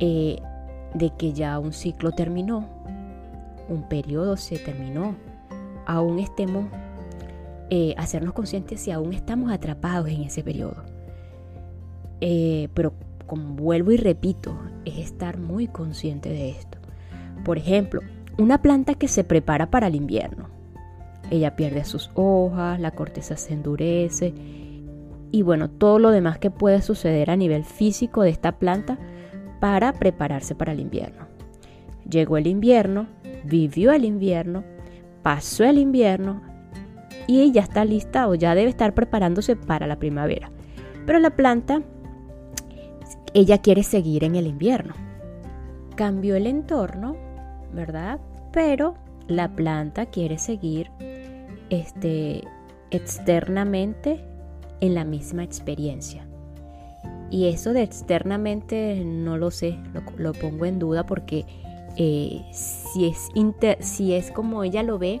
eh, 0.00 0.40
de 0.94 1.10
que 1.16 1.32
ya 1.32 1.58
un 1.58 1.72
ciclo 1.72 2.12
terminó, 2.12 2.68
un 3.68 3.88
periodo 3.88 4.36
se 4.36 4.58
terminó, 4.58 5.14
aún 5.86 6.18
estemos, 6.18 6.66
eh, 7.70 7.94
hacernos 7.98 8.32
conscientes 8.32 8.80
si 8.80 8.90
aún 8.90 9.12
estamos 9.12 9.52
atrapados 9.52 10.08
en 10.08 10.22
ese 10.22 10.42
periodo. 10.42 10.84
pero 12.74 12.92
como 13.26 13.54
vuelvo 13.54 13.92
y 13.92 13.98
repito, 13.98 14.58
es 14.86 14.98
estar 14.98 15.38
muy 15.38 15.68
consciente 15.68 16.30
de 16.30 16.50
esto. 16.50 16.78
Por 17.44 17.58
ejemplo, 17.58 18.00
una 18.38 18.62
planta 18.62 18.94
que 18.94 19.06
se 19.06 19.22
prepara 19.22 19.70
para 19.70 19.88
el 19.88 19.94
invierno. 19.94 20.48
Ella 21.30 21.54
pierde 21.54 21.84
sus 21.84 22.10
hojas, 22.14 22.80
la 22.80 22.92
corteza 22.92 23.36
se 23.36 23.52
endurece 23.52 24.32
y 25.30 25.42
bueno, 25.42 25.68
todo 25.68 25.98
lo 25.98 26.10
demás 26.10 26.38
que 26.38 26.50
puede 26.50 26.80
suceder 26.80 27.30
a 27.30 27.36
nivel 27.36 27.64
físico 27.64 28.22
de 28.22 28.30
esta 28.30 28.52
planta 28.52 28.98
para 29.60 29.92
prepararse 29.92 30.54
para 30.54 30.72
el 30.72 30.80
invierno. 30.80 31.27
Llegó 32.08 32.36
el 32.36 32.46
invierno, 32.46 33.06
vivió 33.44 33.92
el 33.92 34.04
invierno, 34.04 34.64
pasó 35.22 35.64
el 35.64 35.78
invierno 35.78 36.42
y 37.26 37.50
ya 37.52 37.62
está 37.62 37.84
lista 37.84 38.28
o 38.28 38.34
ya 38.34 38.54
debe 38.54 38.70
estar 38.70 38.94
preparándose 38.94 39.56
para 39.56 39.86
la 39.86 39.98
primavera. 39.98 40.50
Pero 41.06 41.18
la 41.18 41.30
planta, 41.30 41.82
ella 43.34 43.58
quiere 43.58 43.82
seguir 43.82 44.24
en 44.24 44.36
el 44.36 44.46
invierno. 44.46 44.94
Cambió 45.96 46.36
el 46.36 46.46
entorno 46.46 47.16
¿verdad? 47.72 48.20
Pero 48.52 48.94
la 49.26 49.54
planta 49.54 50.06
quiere 50.06 50.38
seguir 50.38 50.90
este, 51.70 52.42
externamente 52.90 54.24
en 54.80 54.94
la 54.94 55.04
misma 55.04 55.44
experiencia. 55.44 56.26
Y 57.30 57.48
eso 57.48 57.74
de 57.74 57.82
externamente 57.82 59.02
no 59.04 59.36
lo 59.36 59.50
sé, 59.50 59.78
lo, 60.16 60.32
pongo 60.32 60.64
en 60.64 60.78
duda 60.78 61.04
porque 61.04 61.44
eh, 61.96 62.44
si, 62.52 63.06
es 63.06 63.28
si 63.80 64.14
es 64.14 64.30
como 64.30 64.64
ella 64.64 64.82
lo 64.82 64.98
ve, 64.98 65.20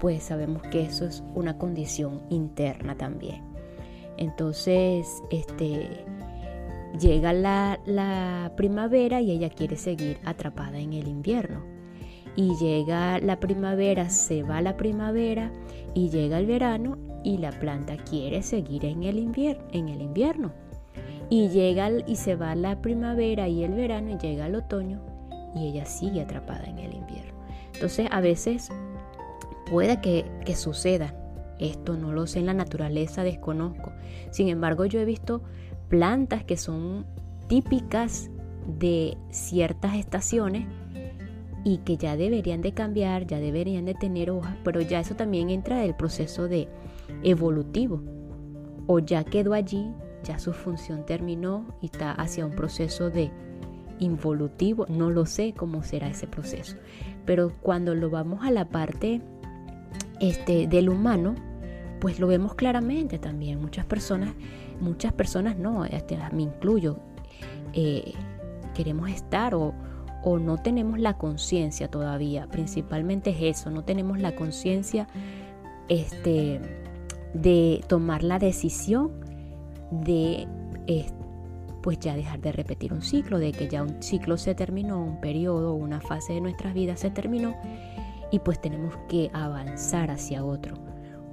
pues 0.00 0.22
sabemos 0.24 0.62
que 0.62 0.82
eso 0.82 1.06
es 1.06 1.22
una 1.34 1.58
condición 1.58 2.22
interna 2.30 2.96
también. 2.96 3.42
Entonces, 4.16 5.22
este, 5.30 6.04
llega 7.00 7.32
la, 7.32 7.80
la 7.86 8.52
primavera 8.56 9.20
y 9.20 9.30
ella 9.30 9.50
quiere 9.50 9.76
seguir 9.76 10.18
atrapada 10.24 10.78
en 10.78 10.92
el 10.92 11.08
invierno 11.08 11.74
y 12.36 12.54
llega 12.56 13.18
la 13.20 13.38
primavera, 13.38 14.10
se 14.10 14.42
va 14.42 14.60
la 14.60 14.76
primavera 14.76 15.52
y 15.94 16.10
llega 16.10 16.38
el 16.38 16.46
verano 16.46 16.98
y 17.22 17.38
la 17.38 17.52
planta 17.52 17.96
quiere 17.96 18.42
seguir 18.42 18.84
en 18.84 19.04
el 19.04 19.18
invierno, 19.18 19.64
en 19.72 19.88
el 19.88 20.02
invierno. 20.02 20.52
Y 21.30 21.48
llega 21.48 21.90
y 22.06 22.16
se 22.16 22.36
va 22.36 22.54
la 22.54 22.82
primavera 22.82 23.48
y 23.48 23.64
el 23.64 23.72
verano 23.72 24.10
y 24.10 24.18
llega 24.18 24.46
el 24.46 24.56
otoño 24.56 25.13
y 25.54 25.68
ella 25.68 25.84
sigue 25.86 26.22
atrapada 26.22 26.64
en 26.64 26.78
el 26.78 26.94
invierno. 26.94 27.34
Entonces 27.72 28.08
a 28.10 28.20
veces 28.20 28.70
puede 29.70 30.00
que, 30.00 30.24
que 30.44 30.54
suceda. 30.54 31.14
Esto 31.58 31.96
no 31.96 32.12
lo 32.12 32.26
sé 32.26 32.40
en 32.40 32.46
la 32.46 32.54
naturaleza, 32.54 33.22
desconozco. 33.22 33.92
Sin 34.30 34.48
embargo, 34.48 34.86
yo 34.86 35.00
he 35.00 35.04
visto 35.04 35.42
plantas 35.88 36.44
que 36.44 36.56
son 36.56 37.06
típicas 37.46 38.30
de 38.66 39.16
ciertas 39.30 39.94
estaciones 39.94 40.66
y 41.64 41.78
que 41.78 41.96
ya 41.96 42.16
deberían 42.16 42.60
de 42.60 42.72
cambiar, 42.72 43.26
ya 43.26 43.38
deberían 43.38 43.84
de 43.86 43.94
tener 43.94 44.30
hojas, 44.30 44.56
pero 44.64 44.80
ya 44.80 45.00
eso 45.00 45.14
también 45.16 45.50
entra 45.50 45.78
del 45.78 45.94
proceso 45.94 46.46
de 46.46 46.68
evolutivo. 47.22 48.02
O 48.86 48.98
ya 48.98 49.24
quedó 49.24 49.54
allí, 49.54 49.90
ya 50.24 50.38
su 50.38 50.52
función 50.52 51.06
terminó 51.06 51.64
y 51.80 51.86
está 51.86 52.12
hacia 52.12 52.44
un 52.44 52.52
proceso 52.52 53.08
de 53.08 53.30
involutivo, 53.98 54.86
no 54.88 55.10
lo 55.10 55.26
sé 55.26 55.54
cómo 55.56 55.82
será 55.82 56.08
ese 56.08 56.26
proceso. 56.26 56.76
Pero 57.24 57.52
cuando 57.62 57.94
lo 57.94 58.10
vamos 58.10 58.44
a 58.44 58.50
la 58.50 58.66
parte 58.68 59.20
este, 60.20 60.66
del 60.66 60.88
humano, 60.88 61.34
pues 62.00 62.20
lo 62.20 62.26
vemos 62.26 62.54
claramente 62.54 63.18
también. 63.18 63.60
Muchas 63.60 63.86
personas, 63.86 64.30
muchas 64.80 65.12
personas 65.12 65.56
no, 65.56 65.84
este, 65.84 66.18
me 66.32 66.42
incluyo, 66.42 66.98
eh, 67.72 68.12
queremos 68.74 69.10
estar 69.10 69.54
o, 69.54 69.74
o 70.22 70.38
no 70.38 70.58
tenemos 70.58 70.98
la 70.98 71.16
conciencia 71.18 71.88
todavía, 71.88 72.46
principalmente 72.48 73.30
es 73.30 73.58
eso, 73.58 73.70
no 73.70 73.84
tenemos 73.84 74.18
la 74.18 74.34
conciencia 74.34 75.06
este, 75.88 76.60
de 77.34 77.84
tomar 77.88 78.22
la 78.22 78.38
decisión 78.38 79.12
de 79.90 80.48
pues 81.84 81.98
ya 81.98 82.16
dejar 82.16 82.40
de 82.40 82.50
repetir 82.50 82.94
un 82.94 83.02
ciclo, 83.02 83.38
de 83.38 83.52
que 83.52 83.68
ya 83.68 83.82
un 83.82 84.02
ciclo 84.02 84.38
se 84.38 84.54
terminó, 84.54 85.04
un 85.04 85.20
periodo, 85.20 85.74
una 85.74 86.00
fase 86.00 86.32
de 86.32 86.40
nuestras 86.40 86.72
vidas 86.72 87.00
se 87.00 87.10
terminó 87.10 87.54
y 88.30 88.38
pues 88.38 88.58
tenemos 88.58 88.96
que 89.06 89.30
avanzar 89.34 90.10
hacia 90.10 90.46
otro 90.46 90.76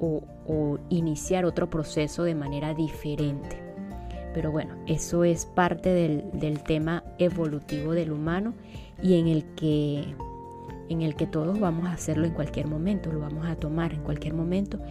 o, 0.02 0.22
o 0.46 0.78
iniciar 0.90 1.46
otro 1.46 1.70
proceso 1.70 2.24
de 2.24 2.36
manera 2.36 2.74
diferente. 2.74 3.62
Pero 4.34 4.52
bueno, 4.52 4.76
eso 4.88 5.24
es 5.24 5.46
parte 5.46 5.90
del, 6.34 6.64
tema 6.64 7.06
evolutivo 7.18 7.94
del 7.94 8.12
humano 8.12 8.54
y 9.02 9.18
en 9.22 9.28
el 9.30 9.46
que 9.56 10.16
en 10.90 11.02
el 11.02 11.16
que 11.16 11.28
todos 11.28 11.58
vamos 11.62 11.88
a 11.88 11.94
hacerlo 11.94 12.26
en 12.26 12.34
cualquier 12.34 12.68
momento, 12.68 13.10
lo 13.10 13.22
vamos 13.22 13.46
a 13.46 13.56
tomar 13.56 13.94
en 13.94 14.04
cualquier 14.04 14.34
momento 14.34 14.82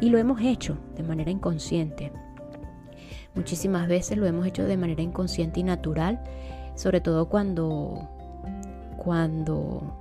y 0.00 0.08
lo 0.08 0.16
hemos 0.16 0.40
hecho 0.40 0.78
de 0.96 1.02
manera 1.02 1.30
inconsciente. 1.30 2.10
Muchísimas 3.34 3.88
veces 3.88 4.18
lo 4.18 4.26
hemos 4.26 4.46
hecho 4.46 4.64
de 4.64 4.76
manera 4.76 5.02
inconsciente 5.02 5.60
y 5.60 5.62
natural, 5.62 6.20
sobre 6.74 7.00
todo 7.00 7.28
cuando 7.28 8.08
cuando 8.96 9.96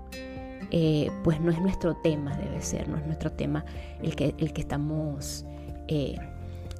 eh, 0.72 1.10
pues 1.24 1.40
no 1.40 1.52
es 1.52 1.62
nuestro 1.62 1.96
tema, 1.96 2.36
debe 2.36 2.62
ser, 2.62 2.90
no 2.90 2.98
es 2.98 3.06
nuestro 3.06 3.32
tema 3.32 3.64
el 4.04 4.16
que, 4.16 4.36
el 4.38 4.52
que 4.52 4.62
estamos 4.62 5.46
eh, 5.88 6.18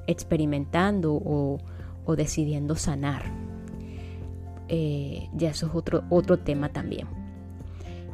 experimentando 0.06 1.14
o, 1.14 1.58
o 2.04 2.16
decidiendo 2.16 2.76
sanar. 2.76 3.22
Eh, 4.68 5.28
ya 5.32 5.50
eso 5.50 5.66
es 5.66 5.74
otro, 5.74 6.04
otro 6.10 6.38
tema 6.38 6.68
también. 6.68 7.08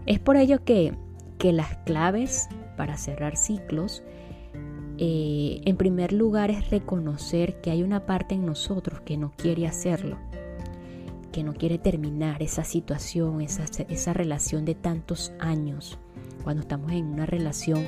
Es 0.07 0.21
por 0.21 0.37
ello 0.37 0.64
que, 0.64 0.95
que 1.37 1.52
las 1.52 1.76
claves 1.78 2.49
para 2.76 2.97
cerrar 2.97 3.37
ciclos 3.37 4.05
eh, 4.99 5.61
en 5.65 5.76
primer 5.76 6.12
lugar 6.12 6.50
es 6.50 6.71
reconocer 6.71 7.61
que 7.61 7.71
hay 7.71 7.83
una 7.83 8.07
parte 8.07 8.35
en 8.35 8.47
nosotros 8.47 9.00
que 9.00 9.17
no 9.17 9.33
quiere 9.37 9.67
hacerlo, 9.67 10.17
que 11.33 11.43
no 11.43 11.53
quiere 11.53 11.79
terminar 11.79 12.43
esa 12.43 12.65
situación, 12.65 13.43
esa, 13.43 14.12
relación 14.15 14.65
de 14.65 14.75
tantos 14.75 15.33
años, 15.38 15.99
cuando 16.45 16.62
estamos 16.62 16.93
en 16.93 17.07
una 17.07 17.26
relación 17.26 17.87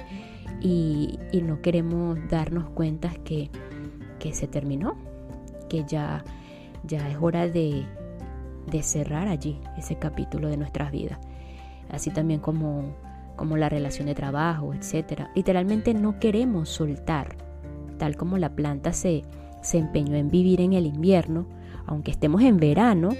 y, 0.60 1.18
no 1.42 1.62
queremos 1.62 2.18
darnos 2.28 2.68
cuenta 2.70 3.10
que, 3.24 3.50
se 4.32 4.46
terminó, 4.46 4.96
que 5.70 5.84
ya, 5.88 6.24
es 6.86 7.16
hora 7.20 7.48
de 7.48 7.86
cerrar 8.82 9.28
allí 9.28 9.58
ese 9.78 9.96
capítulo 9.96 10.48
de 10.48 10.58
nuestras 10.58 10.92
vidas. 10.92 11.18
Así 11.90 12.10
también 12.10 12.40
como 12.40 12.94
como 13.38 13.56
la 13.56 13.70
relación 13.70 14.06
de 14.06 14.14
trabajo, 14.14 14.74
etc. 14.74 15.22
Literalmente 15.34 15.94
no 15.94 16.18
queremos 16.18 16.68
soltar, 16.68 17.36
tal 17.96 18.16
como 18.16 18.36
la 18.36 18.50
planta 18.50 18.92
se, 18.92 19.24
se 19.62 19.78
empeñó 19.78 20.16
en 20.16 20.30
vivir 20.30 20.60
en 20.60 20.74
el 20.74 20.84
invierno, 20.84 21.46
aunque 21.86 22.10
estemos 22.10 22.42
en 22.42 22.58
verano, 22.58 23.10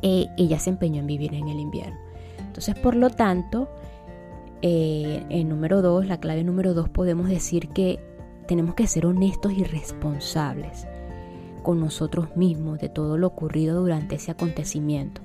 eh, 0.00 0.26
ella 0.38 0.58
se 0.58 0.70
empeñó 0.70 1.00
en 1.00 1.06
vivir 1.06 1.34
en 1.34 1.48
el 1.48 1.60
invierno. 1.60 1.98
Entonces, 2.38 2.74
por 2.76 2.96
lo 2.96 3.10
tanto, 3.10 3.68
eh, 4.62 5.24
en 5.28 5.48
número 5.48 5.82
dos, 5.82 6.06
la 6.06 6.18
clave 6.18 6.44
número 6.44 6.72
dos, 6.72 6.88
podemos 6.88 7.28
decir 7.28 7.68
que 7.68 8.00
tenemos 8.46 8.74
que 8.74 8.86
ser 8.86 9.04
honestos 9.04 9.52
y 9.52 9.64
responsables 9.64 10.86
con 11.62 11.80
nosotros 11.80 12.34
mismos 12.36 12.78
de 12.78 12.88
todo 12.88 13.18
lo 13.18 13.26
ocurrido 13.26 13.80
durante 13.80 14.14
ese 14.14 14.30
acontecimiento, 14.30 15.20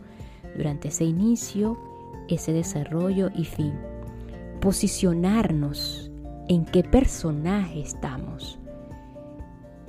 durante 0.58 0.90
ese 0.90 1.06
inicio 1.06 1.93
ese 2.34 2.54
desarrollo 2.54 3.30
y 3.34 3.46
fin. 3.46 3.74
Posicionarnos 4.62 6.12
en 6.48 6.66
qué 6.66 6.84
personaje 6.84 7.82
estamos. 7.82 8.60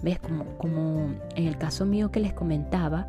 ¿Ves? 0.02 0.18
Como, 0.18 0.44
como 0.58 1.14
en 1.34 1.46
el 1.46 1.56
caso 1.56 1.86
mío 1.86 2.10
que 2.10 2.20
les 2.20 2.32
comentaba, 2.32 3.08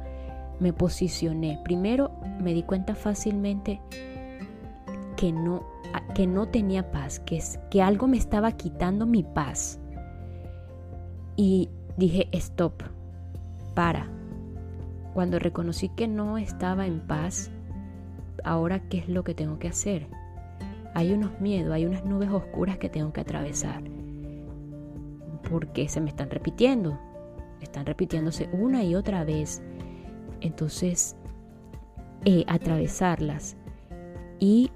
me 0.60 0.74
posicioné. 0.74 1.60
Primero 1.64 2.12
me 2.40 2.54
di 2.54 2.64
cuenta 2.64 2.96
fácilmente 2.96 3.82
que 5.18 5.32
no, 5.32 5.64
que 6.14 6.28
no 6.28 6.48
tenía 6.48 6.92
paz, 6.92 7.20
que, 7.20 7.42
que 7.70 7.82
algo 7.82 8.08
me 8.08 8.18
estaba 8.18 8.52
quitando 8.54 9.06
mi 9.06 9.24
paz. 9.24 9.80
Y 11.36 11.70
dije, 11.98 12.30
stop, 12.32 12.84
para. 13.74 14.10
Cuando 15.14 15.40
reconocí 15.40 15.90
que 15.90 16.08
no 16.08 16.38
estaba 16.38 16.86
en 16.86 17.00
paz, 17.00 17.52
ahora 18.44 18.80
qué 18.90 19.00
es 19.00 19.10
lo 19.10 19.24
que 19.24 19.34
tengo 19.34 19.60
que 19.60 19.68
hacer. 19.68 20.08
Hay 20.94 21.14
unos 21.14 21.40
miedos, 21.42 21.74
hay 21.74 21.86
unas 21.86 22.06
nubes 22.06 22.30
oscuras 22.30 22.78
que 22.78 22.90
tengo 22.90 23.12
que 23.14 23.22
atravesar. 23.22 23.84
Porque 25.50 25.88
se 25.90 26.02
me 26.02 26.10
están 26.10 26.30
repitiendo. 26.30 26.98
Están 27.62 27.86
repitiéndose 27.86 28.50
una 28.52 28.84
y 28.84 28.96
otra 28.96 29.24
vez. 29.24 29.62
Entonces, 30.42 31.16
eh, 32.26 32.44
atravesarlas 32.48 33.58
y 34.40 34.72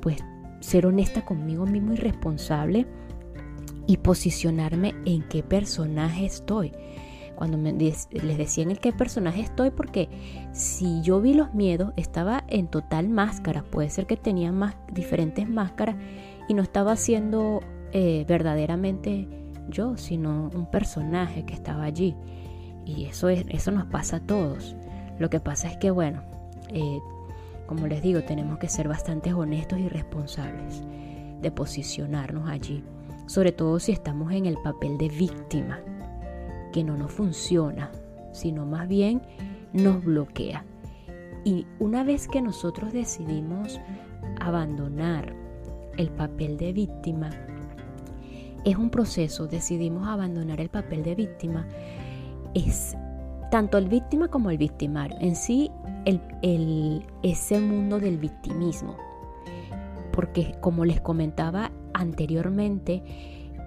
pues 0.00 0.18
ser 0.60 0.86
honesta 0.86 1.24
conmigo 1.24 1.66
mismo 1.66 1.92
y 1.94 1.96
responsable 1.96 2.86
y 3.86 3.98
posicionarme 3.98 4.94
en 5.04 5.22
qué 5.28 5.42
personaje 5.42 6.26
estoy 6.26 6.72
cuando 7.34 7.58
me, 7.58 7.72
les 7.72 8.08
decía 8.38 8.64
en 8.64 8.76
qué 8.76 8.92
personaje 8.92 9.40
estoy, 9.40 9.70
porque 9.70 10.08
si 10.52 11.02
yo 11.02 11.20
vi 11.20 11.34
los 11.34 11.54
miedos, 11.54 11.92
estaba 11.96 12.44
en 12.48 12.68
total 12.68 13.08
máscara. 13.08 13.62
Puede 13.62 13.90
ser 13.90 14.06
que 14.06 14.16
tenía 14.16 14.52
más 14.52 14.76
diferentes 14.92 15.48
máscaras 15.48 15.96
y 16.48 16.54
no 16.54 16.62
estaba 16.62 16.96
siendo 16.96 17.60
eh, 17.92 18.24
verdaderamente 18.28 19.28
yo, 19.68 19.96
sino 19.96 20.50
un 20.54 20.70
personaje 20.70 21.44
que 21.44 21.54
estaba 21.54 21.84
allí. 21.84 22.14
Y 22.84 23.04
eso, 23.06 23.28
es, 23.28 23.44
eso 23.48 23.70
nos 23.70 23.86
pasa 23.86 24.16
a 24.16 24.20
todos. 24.20 24.76
Lo 25.18 25.30
que 25.30 25.40
pasa 25.40 25.68
es 25.68 25.76
que, 25.78 25.90
bueno, 25.90 26.22
eh, 26.68 26.98
como 27.66 27.86
les 27.86 28.02
digo, 28.02 28.22
tenemos 28.22 28.58
que 28.58 28.68
ser 28.68 28.88
bastante 28.88 29.32
honestos 29.32 29.78
y 29.78 29.88
responsables 29.88 30.82
de 31.40 31.50
posicionarnos 31.50 32.48
allí. 32.48 32.84
Sobre 33.26 33.52
todo 33.52 33.78
si 33.80 33.92
estamos 33.92 34.32
en 34.32 34.46
el 34.46 34.56
papel 34.58 34.98
de 34.98 35.08
víctima 35.08 35.80
que 36.74 36.82
no 36.82 36.96
nos 36.96 37.12
funciona, 37.12 37.92
sino 38.32 38.66
más 38.66 38.88
bien 38.88 39.22
nos 39.72 40.04
bloquea. 40.04 40.64
Y 41.44 41.68
una 41.78 42.02
vez 42.02 42.26
que 42.26 42.42
nosotros 42.42 42.92
decidimos 42.92 43.80
abandonar 44.40 45.36
el 45.96 46.10
papel 46.10 46.56
de 46.56 46.72
víctima, 46.72 47.30
es 48.64 48.76
un 48.76 48.90
proceso, 48.90 49.46
decidimos 49.46 50.08
abandonar 50.08 50.60
el 50.60 50.68
papel 50.68 51.04
de 51.04 51.14
víctima, 51.14 51.64
es 52.54 52.96
tanto 53.52 53.78
el 53.78 53.88
víctima 53.88 54.26
como 54.26 54.50
el 54.50 54.58
victimario, 54.58 55.16
en 55.20 55.36
sí 55.36 55.70
el, 56.06 57.06
ese 57.22 57.60
mundo 57.60 58.00
del 58.00 58.18
victimismo. 58.18 58.96
Porque 60.10 60.56
como 60.60 60.84
les 60.84 61.00
comentaba 61.00 61.70
anteriormente, 61.92 63.04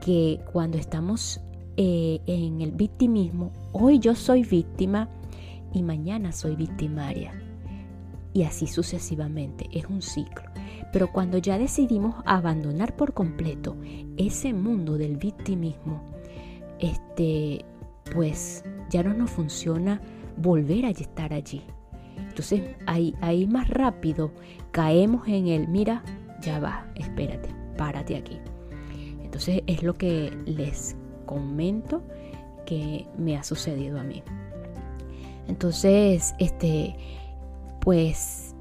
que 0.04 0.42
cuando 0.52 0.78
estamos 0.78 1.40
eh, 1.78 2.22
en 2.26 2.62
el 2.62 2.72
victimismo, 2.72 3.52
hoy 3.72 4.00
yo 4.00 4.16
soy 4.16 4.44
víctima 4.44 5.10
y 5.74 5.84
mañana 5.84 6.32
soy 6.32 6.56
victimaria. 6.56 7.34
Y 8.34 8.44
así 8.44 8.66
sucesivamente, 8.68 9.70
es 9.72 9.86
un 9.86 10.02
ciclo. 10.02 10.50
Pero 10.92 11.12
cuando 11.12 11.38
ya 11.38 11.58
decidimos 11.58 12.16
abandonar 12.26 12.96
por 12.96 13.14
completo 13.14 13.76
ese 14.18 14.54
mundo 14.54 14.98
del 14.98 15.18
victimismo, 15.18 16.02
este, 16.80 17.64
pues 18.14 18.64
ya 18.90 19.04
no 19.04 19.14
nos 19.14 19.30
funciona 19.30 20.02
volver 20.38 20.86
a 20.86 20.90
estar 20.90 21.34
allí. 21.34 21.62
Entonces 22.18 22.62
ahí, 22.86 23.14
ahí 23.22 23.48
más 23.48 23.70
rápido 23.70 24.32
caemos 24.72 25.28
en 25.28 25.48
el, 25.48 25.68
mira, 25.68 26.04
ya 26.42 26.60
va, 26.60 26.88
espérate, 26.96 27.50
párate 27.78 28.16
aquí. 28.16 28.40
Entonces 29.24 29.62
es 29.68 29.84
lo 29.84 29.94
que 29.94 30.36
les 30.46 30.96
comento 31.28 32.02
que 32.66 33.06
me 33.18 33.38
ha 33.38 33.44
sucedido 33.44 34.00
a 34.00 34.04
mí. 34.04 34.24
Entonces, 35.48 36.34
este, 36.40 36.96
pues, 37.80 38.56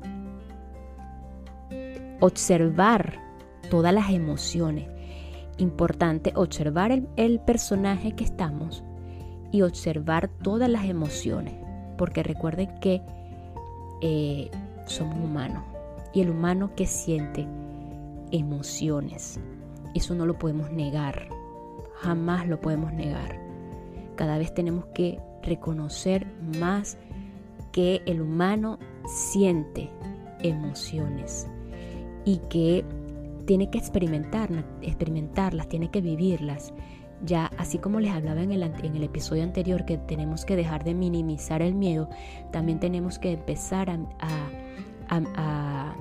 observar 2.20 3.18
todas 3.70 3.92
las 3.92 4.10
emociones. 4.10 4.88
Importante 5.58 6.32
observar 6.34 6.92
el, 7.16 7.40
personaje 7.40 8.12
que 8.12 8.24
estamos 8.24 8.84
y 9.50 9.62
observar 9.62 10.28
todas 10.28 10.68
las 10.68 10.84
emociones. 10.84 11.54
Porque 11.96 12.22
recuerden 12.22 12.78
que 12.80 13.02
eh, 14.02 14.50
somos 14.84 15.16
humanos. 15.16 15.64
Y 16.12 16.20
el 16.20 16.30
humano 16.30 16.74
que 16.76 16.86
siente 16.86 17.46
emociones. 18.30 19.40
Eso 19.94 20.14
no 20.14 20.26
lo 20.26 20.38
podemos 20.38 20.70
negar 20.70 21.28
jamás 21.96 22.46
lo 22.46 22.60
podemos 22.60 22.92
negar. 22.92 23.40
Cada 24.16 24.38
vez 24.38 24.54
tenemos 24.54 24.86
que 24.94 25.20
reconocer 25.42 26.26
más 26.58 26.98
que 27.72 28.02
el 28.06 28.20
humano 28.20 28.78
siente 29.06 29.90
emociones 30.42 31.46
y 32.24 32.38
que 32.48 32.84
tiene 33.46 33.70
que 33.70 33.78
experimentar, 33.78 34.50
experimentarlas, 34.82 35.68
tiene 35.68 35.90
que 35.90 36.00
vivirlas. 36.00 36.72
Ya 37.22 37.46
así 37.56 37.78
como 37.78 38.00
les 38.00 38.12
hablaba 38.12 38.42
en 38.42 38.52
el, 38.52 38.62
en 38.62 38.96
el 38.96 39.02
episodio 39.02 39.42
anterior 39.42 39.84
que 39.84 39.96
tenemos 39.96 40.44
que 40.44 40.56
dejar 40.56 40.84
de 40.84 40.94
minimizar 40.94 41.62
el 41.62 41.74
miedo, 41.74 42.08
también 42.50 42.80
tenemos 42.80 43.18
que 43.18 43.32
empezar 43.32 43.88
a, 43.88 43.98
a, 45.08 45.22
a 45.36 45.96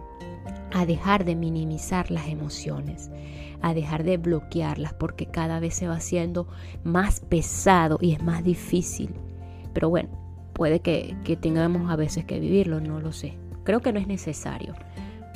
dejar 0.86 1.24
de 1.24 1.36
minimizar 1.36 2.12
las 2.12 2.28
emociones 2.28 3.12
a 3.62 3.74
dejar 3.74 4.04
de 4.04 4.18
bloquearlas 4.18 4.94
porque 4.94 5.26
cada 5.26 5.60
vez 5.60 5.74
se 5.74 5.88
va 5.88 5.96
haciendo 5.96 6.48
más 6.84 7.20
pesado 7.20 7.98
y 8.02 8.12
es 8.12 8.22
más 8.22 8.44
difícil. 8.44 9.10
Pero 9.74 9.90
bueno, 9.90 10.10
puede 10.54 10.82
que, 10.82 11.16
tengamos 11.42 11.90
a 11.90 11.96
veces 11.96 12.26
que 12.26 12.40
vivirlo, 12.40 12.80
no 12.80 13.00
lo 13.00 13.12
sé. 13.12 13.38
Creo 13.64 13.80
que 13.80 13.92
no 13.92 14.00
es 14.00 14.08
necesario, 14.08 14.74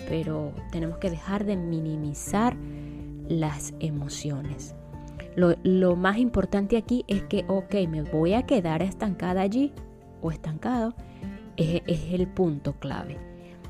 pero 0.08 0.54
tenemos 0.72 0.98
que 0.98 1.10
dejar 1.10 1.46
de 1.46 1.58
minimizar 1.58 2.56
las 3.28 3.74
emociones. 3.80 4.76
Lo, 5.36 5.96
más 5.96 6.18
importante 6.18 6.78
aquí 6.78 7.06
es 7.08 7.24
que, 7.24 7.46
ok, 7.48 7.74
me 7.88 8.04
voy 8.04 8.34
a 8.34 8.44
quedar 8.44 8.82
estancada 8.82 9.42
allí 9.42 9.74
o 10.22 10.32
estancado, 10.32 10.94
es 11.56 11.82
el 11.88 12.28
punto 12.28 12.74
clave. 12.74 13.29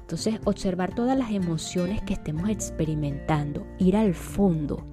Entonces, 0.09 0.39
observar 0.45 0.95
todas 0.95 1.15
las 1.15 1.29
emociones 1.29 2.01
que 2.01 2.15
estemos 2.15 2.49
experimentando, 2.49 3.67
ir 3.77 3.95
al 3.95 4.15
fondo 4.15 4.83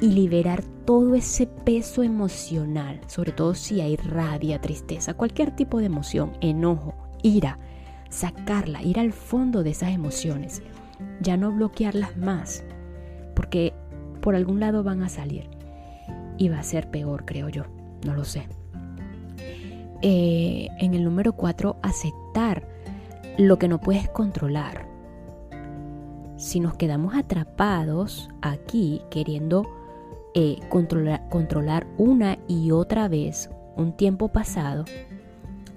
y 0.00 0.12
liberar 0.12 0.62
todo 0.84 1.16
ese 1.16 1.48
peso 1.48 2.04
emocional, 2.04 3.00
sobre 3.08 3.32
todo 3.32 3.56
si 3.56 3.80
hay 3.80 3.96
rabia, 3.96 4.60
tristeza, 4.60 5.14
cualquier 5.14 5.50
tipo 5.50 5.80
de 5.80 5.86
emoción, 5.86 6.30
enojo, 6.40 6.94
ira, 7.24 7.58
sacarla, 8.08 8.84
ir 8.84 9.00
al 9.00 9.12
fondo 9.12 9.64
de 9.64 9.70
esas 9.70 9.90
emociones, 9.90 10.62
ya 11.20 11.36
no 11.36 11.50
bloquearlas 11.50 12.16
más, 12.16 12.62
porque 13.34 13.74
por 14.22 14.36
algún 14.36 14.60
lado 14.60 14.84
van 14.84 15.02
a 15.02 15.08
salir. 15.08 15.50
y 16.38 16.50
va 16.50 16.60
a 16.60 16.62
ser 16.62 16.88
peor, 16.88 17.24
creo 17.24 17.48
yo. 17.48 17.64
No 18.04 18.14
lo 18.14 18.24
sé. 18.24 18.46
Eh, 20.02 20.68
en 20.78 20.94
el 20.94 21.02
número 21.02 21.32
4, 21.32 21.80
aceptar 21.82 22.75
lo 23.38 23.58
que 23.58 23.68
no 23.68 23.80
puedes 23.80 24.08
controlar. 24.08 24.86
Si 26.36 26.60
nos 26.60 26.74
quedamos 26.74 27.14
atrapados 27.14 28.28
aquí 28.42 29.02
queriendo 29.10 29.66
eh, 30.34 30.58
controlar, 30.68 31.28
controlar 31.28 31.86
una 31.96 32.38
y 32.46 32.70
otra 32.70 33.08
vez 33.08 33.50
un 33.76 33.96
tiempo 33.96 34.28
pasado, 34.28 34.84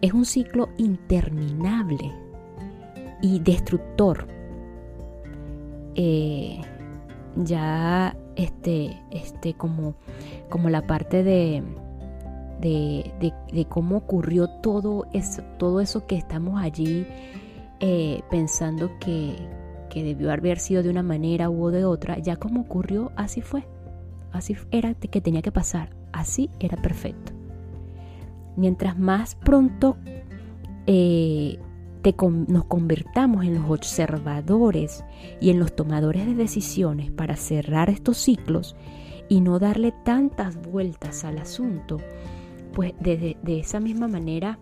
es 0.01 0.13
un 0.13 0.25
ciclo 0.25 0.69
interminable 0.77 2.13
y 3.21 3.39
destructor. 3.39 4.27
Eh, 5.95 6.61
ya 7.35 8.15
este, 8.35 8.97
este, 9.11 9.53
como, 9.53 9.95
como 10.49 10.69
la 10.69 10.87
parte 10.87 11.23
de, 11.23 11.63
de, 12.61 13.65
cómo 13.67 13.97
ocurrió 13.97 14.47
todo 14.61 15.05
eso, 15.13 15.41
todo 15.57 15.81
eso 15.81 16.05
que 16.07 16.15
estamos 16.15 16.61
allí 16.61 17.05
eh, 17.79 18.21
pensando 18.29 18.91
que, 18.99 19.35
que 19.89 20.03
debió 20.03 20.31
haber 20.31 20.59
sido 20.59 20.83
de 20.83 20.89
una 20.89 21.03
manera 21.03 21.49
u 21.49 21.69
de 21.69 21.85
otra, 21.85 22.19
ya 22.19 22.35
como 22.35 22.61
ocurrió, 22.61 23.11
así 23.15 23.41
fue. 23.41 23.67
Así 24.31 24.55
era 24.71 24.93
que 24.93 25.21
tenía 25.21 25.41
que 25.41 25.51
pasar. 25.51 25.95
Así 26.11 26.49
era 26.59 26.77
perfecto. 26.77 27.31
Mientras 28.55 28.97
más 28.97 29.35
pronto 29.35 29.97
eh, 30.87 31.59
nos 32.47 32.65
convertamos 32.65 33.45
en 33.45 33.55
los 33.55 33.69
observadores 33.69 35.03
y 35.39 35.49
en 35.49 35.59
los 35.59 35.75
tomadores 35.75 36.25
de 36.25 36.33
decisiones 36.33 37.11
para 37.11 37.35
cerrar 37.35 37.89
estos 37.89 38.17
ciclos 38.17 38.75
y 39.27 39.41
no 39.41 39.59
darle 39.59 39.93
tantas 40.03 40.55
vueltas 40.61 41.23
al 41.23 41.37
asunto, 41.37 41.97
pues 42.73 42.93
de, 42.99 43.37
de 43.41 43.59
esa 43.59 43.79
misma 43.79 44.07
manera 44.07 44.59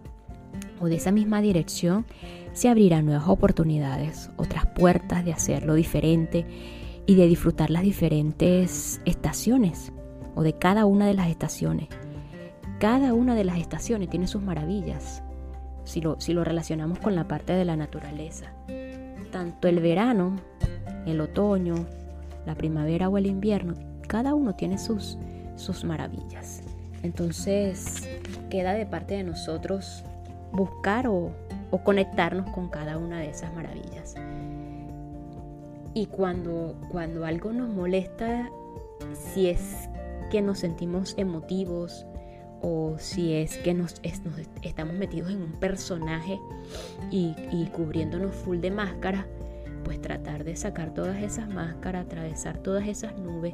o 0.80 0.88
de 0.88 0.96
esa 0.96 1.12
misma 1.12 1.42
dirección 1.42 2.06
se 2.54 2.70
abrirán 2.70 3.06
nuevas 3.06 3.28
oportunidades, 3.28 4.30
otras 4.38 4.66
puertas 4.68 5.24
de 5.26 5.34
hacerlo 5.34 5.76
diferente 5.76 6.46
y 7.06 7.16
de 7.16 7.28
disfrutar 7.28 7.70
las 7.70 7.84
diferentes 7.84 9.02
estaciones 9.06 9.92
o 10.36 10.44
de 10.44 10.54
cada 10.54 10.86
una 10.86 11.08
de 11.08 11.14
las 11.14 11.30
estaciones. 11.30 11.88
Cada 12.80 13.14
una 13.14 13.36
de 13.36 13.44
las 13.44 13.58
estaciones 13.58 14.10
tiene 14.10 14.28
sus 14.28 14.42
maravillas 14.42 15.24
si 15.88 16.02
lo, 16.02 16.20
si 16.20 16.34
lo 16.34 16.44
relacionamos 16.44 17.00
con 17.00 17.16
la 17.16 17.28
parte 17.28 17.54
de 17.54 17.66
la 17.66 17.76
naturaleza. 17.76 18.52
Tanto 19.32 19.68
el 19.68 19.80
verano, 19.80 20.36
el 21.06 21.22
otoño, 21.22 21.76
la 22.46 22.56
primavera 22.56 23.10
o 23.10 23.18
el 23.18 23.26
invierno, 23.26 23.74
cada 24.08 24.34
uno 24.34 24.54
tiene 24.56 24.78
sus, 24.78 25.18
sus 25.56 25.86
maravillas. 25.86 26.62
Entonces 27.04 28.08
queda 28.50 28.74
de 28.74 28.86
parte 28.86 29.16
de 29.16 29.24
nosotros 29.24 30.04
buscar 30.52 31.08
o, 31.08 31.32
o 31.72 31.84
conectarnos 31.84 32.50
con 32.52 32.70
cada 32.70 32.98
una 32.98 33.20
de 33.20 33.30
esas 33.30 33.54
maravillas. 33.54 34.16
Y 35.94 36.06
cuando, 36.08 36.76
cuando 36.92 37.26
algo 37.26 37.52
nos 37.54 37.70
molesta, 37.70 38.50
si 39.14 39.48
es 39.48 39.90
que 40.30 40.42
nos 40.42 40.60
sentimos 40.60 41.16
emotivos, 41.18 42.06
o 42.62 42.96
si 42.98 43.34
es 43.34 43.58
que 43.58 43.74
nos, 43.74 44.02
estamos 44.62 44.96
metidos 44.96 45.32
en 45.32 45.42
un 45.42 45.52
personaje 45.54 46.40
y, 47.12 47.34
cubriéndonos 47.74 48.36
full 48.36 48.60
de 48.60 48.72
máscara, 48.72 49.28
pues 49.84 50.02
tratar 50.02 50.44
de 50.44 50.56
sacar 50.56 50.94
todas 50.94 51.18
esas 51.22 51.48
máscaras, 51.48 52.06
atravesar 52.06 52.58
todas 52.58 52.88
esas 52.88 53.18
nubes, 53.18 53.54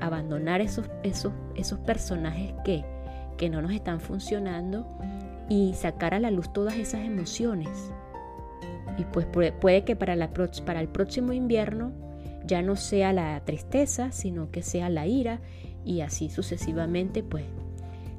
abandonar 0.00 0.60
esos, 0.60 0.86
esos, 1.02 1.32
esos 1.54 1.78
personajes 1.80 2.54
que, 2.64 2.84
que 3.36 3.50
no 3.50 3.60
nos 3.60 3.72
están 3.72 4.00
funcionando 4.00 4.86
y 5.50 5.74
sacar 5.74 6.14
a 6.14 6.20
la 6.20 6.30
luz 6.30 6.50
todas 6.52 6.76
esas 6.76 7.04
emociones. 7.04 7.92
Y 8.96 9.04
pues 9.04 9.26
puede, 9.26 9.84
que 9.84 9.96
para, 9.96 10.14
la, 10.14 10.30
el 10.78 10.88
próximo 10.88 11.32
invierno 11.32 11.92
ya 12.46 12.62
no 12.62 12.76
sea 12.76 13.12
la 13.12 13.44
tristeza, 13.44 14.12
sino 14.12 14.50
que 14.50 14.62
sea 14.62 14.88
la 14.88 15.06
ira 15.06 15.40
y 15.84 16.02
así 16.02 16.30
sucesivamente, 16.30 17.22
pues 17.22 17.44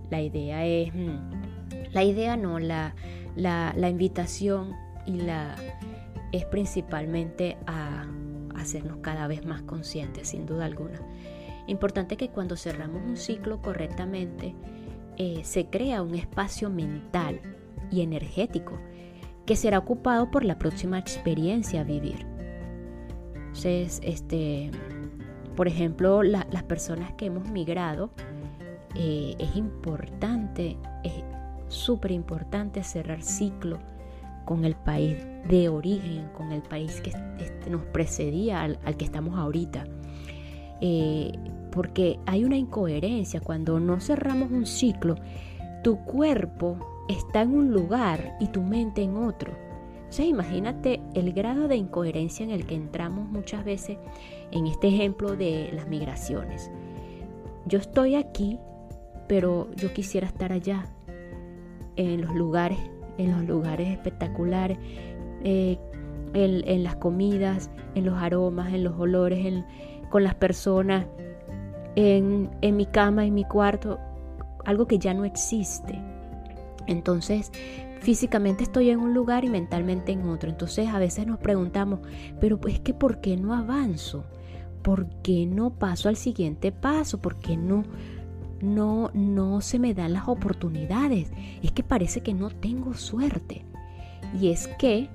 la 0.09 0.21
idea 0.21 0.65
es, 0.65 0.93
mm, 0.93 1.93
la 1.93 2.03
idea 2.03 2.35
no, 2.35 2.59
la, 2.59 2.95
la, 3.35 3.89
invitación 3.89 4.73
y 5.05 5.21
la 5.21 5.55
es 6.33 6.45
principalmente 6.45 7.57
a 7.65 8.07
hacernos 8.55 8.97
cada 8.97 9.27
vez 9.27 9.45
más 9.45 9.61
conscientes, 9.61 10.27
sin 10.29 10.45
duda 10.45 10.65
alguna. 10.65 10.99
Importante 11.67 12.17
que 12.17 12.29
cuando 12.29 12.57
cerramos 12.57 13.01
un 13.03 13.15
ciclo 13.15 13.61
correctamente, 13.61 14.53
eh, 15.23 15.41
se 15.43 15.67
crea 15.67 16.01
un 16.01 16.15
espacio 16.15 16.71
mental 16.71 17.39
y 17.91 18.01
energético 18.01 18.79
que 19.45 19.55
será 19.55 19.77
ocupado 19.77 20.31
por 20.31 20.43
la 20.43 20.57
próxima 20.57 20.97
experiencia 20.97 21.81
a 21.81 21.83
vivir. 21.83 22.25
Entonces, 23.35 24.01
este, 24.03 24.71
por 25.55 25.67
ejemplo, 25.67 26.23
las 26.23 26.63
personas 26.63 27.13
que 27.13 27.27
hemos 27.27 27.47
migrado, 27.51 28.09
eh, 28.95 29.35
es 29.37 29.55
importante, 29.55 30.77
es 31.03 31.23
súper 31.67 32.09
importante 32.13 32.81
cerrar 32.83 33.21
ciclo 33.21 33.77
con 34.45 34.65
el 34.65 34.73
país 34.73 35.17
de 35.47 35.69
origen, 35.69 36.29
con 36.35 36.51
el 36.51 36.63
país 36.63 36.99
que 36.99 37.11
este, 37.37 37.69
nos 37.69 37.83
precedía 37.83 38.63
al, 38.63 38.97
que 38.97 39.05
estamos 39.05 39.37
ahorita. 39.37 39.83
Eh, 40.81 41.31
porque 41.71 42.19
hay 42.25 42.43
una 42.43 42.57
incoherencia 42.57 43.41
cuando 43.41 43.79
no 43.79 43.99
cerramos 43.99 44.51
un 44.51 44.65
ciclo, 44.65 45.15
tu 45.83 45.97
cuerpo 46.03 46.77
está 47.09 47.41
en 47.41 47.55
un 47.55 47.71
lugar 47.71 48.35
y 48.39 48.47
tu 48.47 48.61
mente 48.61 49.01
en 49.01 49.15
otro. 49.15 49.53
Entonces 49.95 50.25
imagínate 50.25 51.01
el 51.13 51.31
grado 51.33 51.67
de 51.67 51.77
incoherencia 51.77 52.43
en 52.43 52.51
el 52.51 52.65
que 52.65 52.75
entramos 52.75 53.29
muchas 53.29 53.63
veces 53.63 53.97
en 54.51 54.67
este 54.67 54.89
ejemplo 54.89 55.35
de 55.35 55.71
las 55.73 55.87
migraciones. 55.87 56.69
Yo 57.65 57.79
estoy 57.79 58.15
aquí 58.15 58.59
pero 59.31 59.69
yo 59.77 59.93
quisiera 59.93 60.27
estar 60.27 60.51
allá, 60.51 60.83
en 61.95 62.19
los 62.19 62.35
lugares, 62.35 62.77
en 63.17 63.31
los 63.31 63.45
lugares 63.45 63.87
espectaculares, 63.87 64.77
eh, 65.45 65.77
en, 66.33 66.83
las 66.83 66.97
comidas, 66.97 67.69
en 67.95 68.07
los 68.07 68.21
aromas, 68.21 68.73
en 68.73 68.83
los 68.83 68.99
olores, 68.99 69.63
con 70.09 70.25
las 70.25 70.35
personas, 70.35 71.05
en, 71.95 72.49
en 72.61 72.77
mi 72.77 72.85
cama, 72.85 73.25
en 73.25 73.33
mi 73.33 73.45
cuarto, 73.45 73.99
algo 74.65 74.87
que 74.87 74.99
ya 74.99 75.13
no 75.13 75.25
existe. 75.25 75.99
Entonces, 76.87 77.51
físicamente 78.01 78.63
estoy 78.63 78.89
en 78.89 78.99
un 78.99 79.13
lugar 79.13 79.45
y 79.45 79.49
mentalmente 79.49 80.11
en 80.11 80.27
otro. 80.27 80.49
Entonces 80.49 80.89
a 80.89 80.99
veces 80.99 81.27
nos 81.27 81.39
preguntamos, 81.39 81.99
pero 82.39 82.59
es 82.67 82.79
que 82.79 82.93
¿por 82.93 83.21
qué 83.21 83.37
no 83.37 83.53
avanzo? 83.53 84.25
¿Por 84.81 85.07
qué 85.21 85.45
no 85.45 85.69
paso 85.69 86.09
al 86.09 86.15
siguiente 86.15 86.71
paso? 86.71 87.19
¿Por 87.21 87.35
qué 87.35 87.55
no, 87.55 87.83
no, 88.61 89.11
no 89.13 89.61
se 89.61 89.79
me 89.79 89.93
dan 89.93 90.13
las 90.13 90.27
oportunidades. 90.27 91.31
Es 91.61 91.71
que 91.71 91.83
parece 91.83 92.21
que 92.21 92.33
no 92.33 92.49
tengo 92.49 92.93
suerte. 92.93 93.65
Y 94.39 94.49
es 94.49 94.67
que 94.79 95.09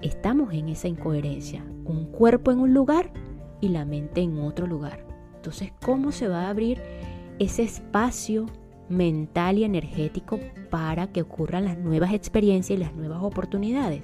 estamos 0.00 0.52
en 0.52 0.68
esa 0.68 0.88
incoherencia. 0.88 1.64
Un 1.84 2.06
cuerpo 2.06 2.50
en 2.50 2.60
un 2.60 2.74
lugar 2.74 3.12
y 3.60 3.68
la 3.68 3.84
mente 3.84 4.20
en 4.20 4.38
otro 4.38 4.66
lugar. 4.66 5.09
Entonces, 5.40 5.72
¿cómo 5.80 6.12
se 6.12 6.28
va 6.28 6.42
a 6.42 6.50
abrir 6.50 6.82
ese 7.38 7.62
espacio 7.62 8.44
mental 8.90 9.56
y 9.56 9.64
energético 9.64 10.38
para 10.68 11.06
que 11.06 11.22
ocurran 11.22 11.64
las 11.64 11.78
nuevas 11.78 12.12
experiencias 12.12 12.78
y 12.78 12.82
las 12.82 12.94
nuevas 12.94 13.22
oportunidades? 13.22 14.02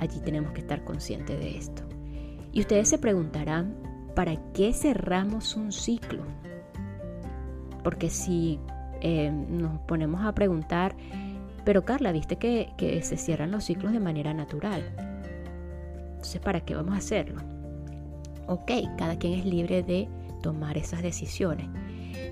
Allí 0.00 0.20
tenemos 0.20 0.52
que 0.52 0.60
estar 0.60 0.84
conscientes 0.84 1.40
de 1.40 1.56
esto. 1.56 1.82
Y 2.52 2.60
ustedes 2.60 2.90
se 2.90 2.98
preguntarán, 2.98 3.74
¿para 4.14 4.36
qué 4.52 4.74
cerramos 4.74 5.56
un 5.56 5.72
ciclo? 5.72 6.24
Porque 7.82 8.10
si 8.10 8.60
eh, 9.00 9.30
nos 9.30 9.80
ponemos 9.80 10.26
a 10.26 10.34
preguntar, 10.34 10.94
pero 11.64 11.86
Carla, 11.86 12.12
viste 12.12 12.36
que, 12.36 12.74
que 12.76 13.02
se 13.02 13.16
cierran 13.16 13.50
los 13.50 13.64
ciclos 13.64 13.94
de 13.94 14.00
manera 14.00 14.34
natural. 14.34 14.82
Entonces, 16.10 16.38
¿para 16.42 16.60
qué 16.60 16.74
vamos 16.74 16.96
a 16.96 16.98
hacerlo? 16.98 17.61
Ok, 18.52 18.70
cada 18.98 19.16
quien 19.16 19.32
es 19.32 19.46
libre 19.46 19.82
de 19.82 20.10
tomar 20.42 20.76
esas 20.76 21.00
decisiones. 21.02 21.70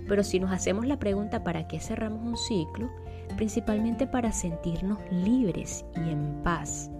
Pero 0.07 0.23
si 0.23 0.39
nos 0.39 0.53
hacemos 0.53 0.87
la 0.87 0.99
pregunta 0.99 1.43
¿para 1.43 1.67
qué 1.67 1.81
cerramos 1.81 2.23
un 2.23 2.37
ciclo? 2.37 2.91
Principalmente 3.37 4.07
para 4.07 4.31
sentirnos 4.31 4.99
libres 5.11 5.87
y 5.97 6.11
en 6.11 6.43
paz 6.43 6.91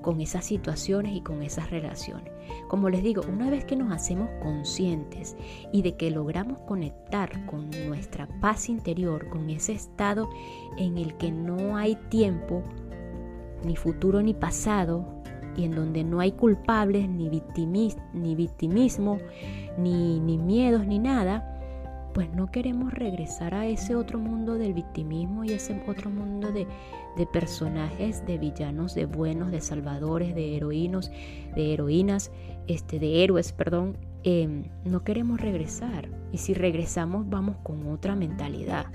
con 0.00 0.20
esas 0.20 0.44
situaciones 0.44 1.12
y 1.16 1.22
con 1.22 1.42
esas 1.42 1.70
relaciones. 1.70 2.32
Como 2.68 2.88
les 2.88 3.02
digo, 3.02 3.22
una 3.28 3.50
vez 3.50 3.64
que 3.64 3.74
nos 3.74 3.92
hacemos 3.92 4.30
conscientes 4.40 5.36
y 5.72 5.82
de 5.82 5.96
que 5.96 6.12
logramos 6.12 6.60
conectar 6.60 7.44
con 7.46 7.68
nuestra 7.88 8.28
paz 8.40 8.68
interior, 8.68 9.28
con 9.28 9.50
ese 9.50 9.72
estado 9.72 10.30
en 10.76 10.98
el 10.98 11.16
que 11.16 11.32
no 11.32 11.76
hay 11.76 11.96
tiempo, 12.10 12.62
ni 13.64 13.74
futuro 13.74 14.22
ni 14.22 14.34
pasado, 14.34 15.21
y 15.56 15.64
en 15.64 15.72
donde 15.72 16.04
no 16.04 16.20
hay 16.20 16.32
culpables, 16.32 17.08
ni, 17.08 17.28
ni 18.14 18.34
victimismo, 18.34 19.18
ni, 19.78 20.20
ni 20.20 20.38
miedos, 20.38 20.86
ni 20.86 20.98
nada, 20.98 21.52
pues 22.12 22.32
no 22.34 22.50
queremos 22.50 22.92
regresar 22.92 23.54
a 23.54 23.66
ese 23.66 23.94
otro 23.94 24.18
mundo 24.18 24.58
del 24.58 24.74
victimismo 24.74 25.44
y 25.44 25.52
ese 25.52 25.80
otro 25.86 26.10
mundo 26.10 26.52
de, 26.52 26.66
personajes, 27.32 28.24
de 28.26 28.38
villanos, 28.38 28.94
de 28.94 29.06
buenos, 29.06 29.50
de 29.50 29.60
salvadores, 29.60 30.34
de 30.34 30.56
heroínos, 30.56 31.10
de 31.54 31.72
heroínas, 31.72 32.30
este, 32.66 32.98
de 32.98 33.24
héroes, 33.24 33.52
perdón. 33.52 33.96
Em, 34.24 34.64
no 34.84 35.02
queremos 35.02 35.40
regresar. 35.40 36.08
Y 36.32 36.38
si 36.38 36.54
regresamos 36.54 37.28
vamos 37.28 37.56
con 37.62 37.86
otra 37.88 38.14
mentalidad. 38.14 38.86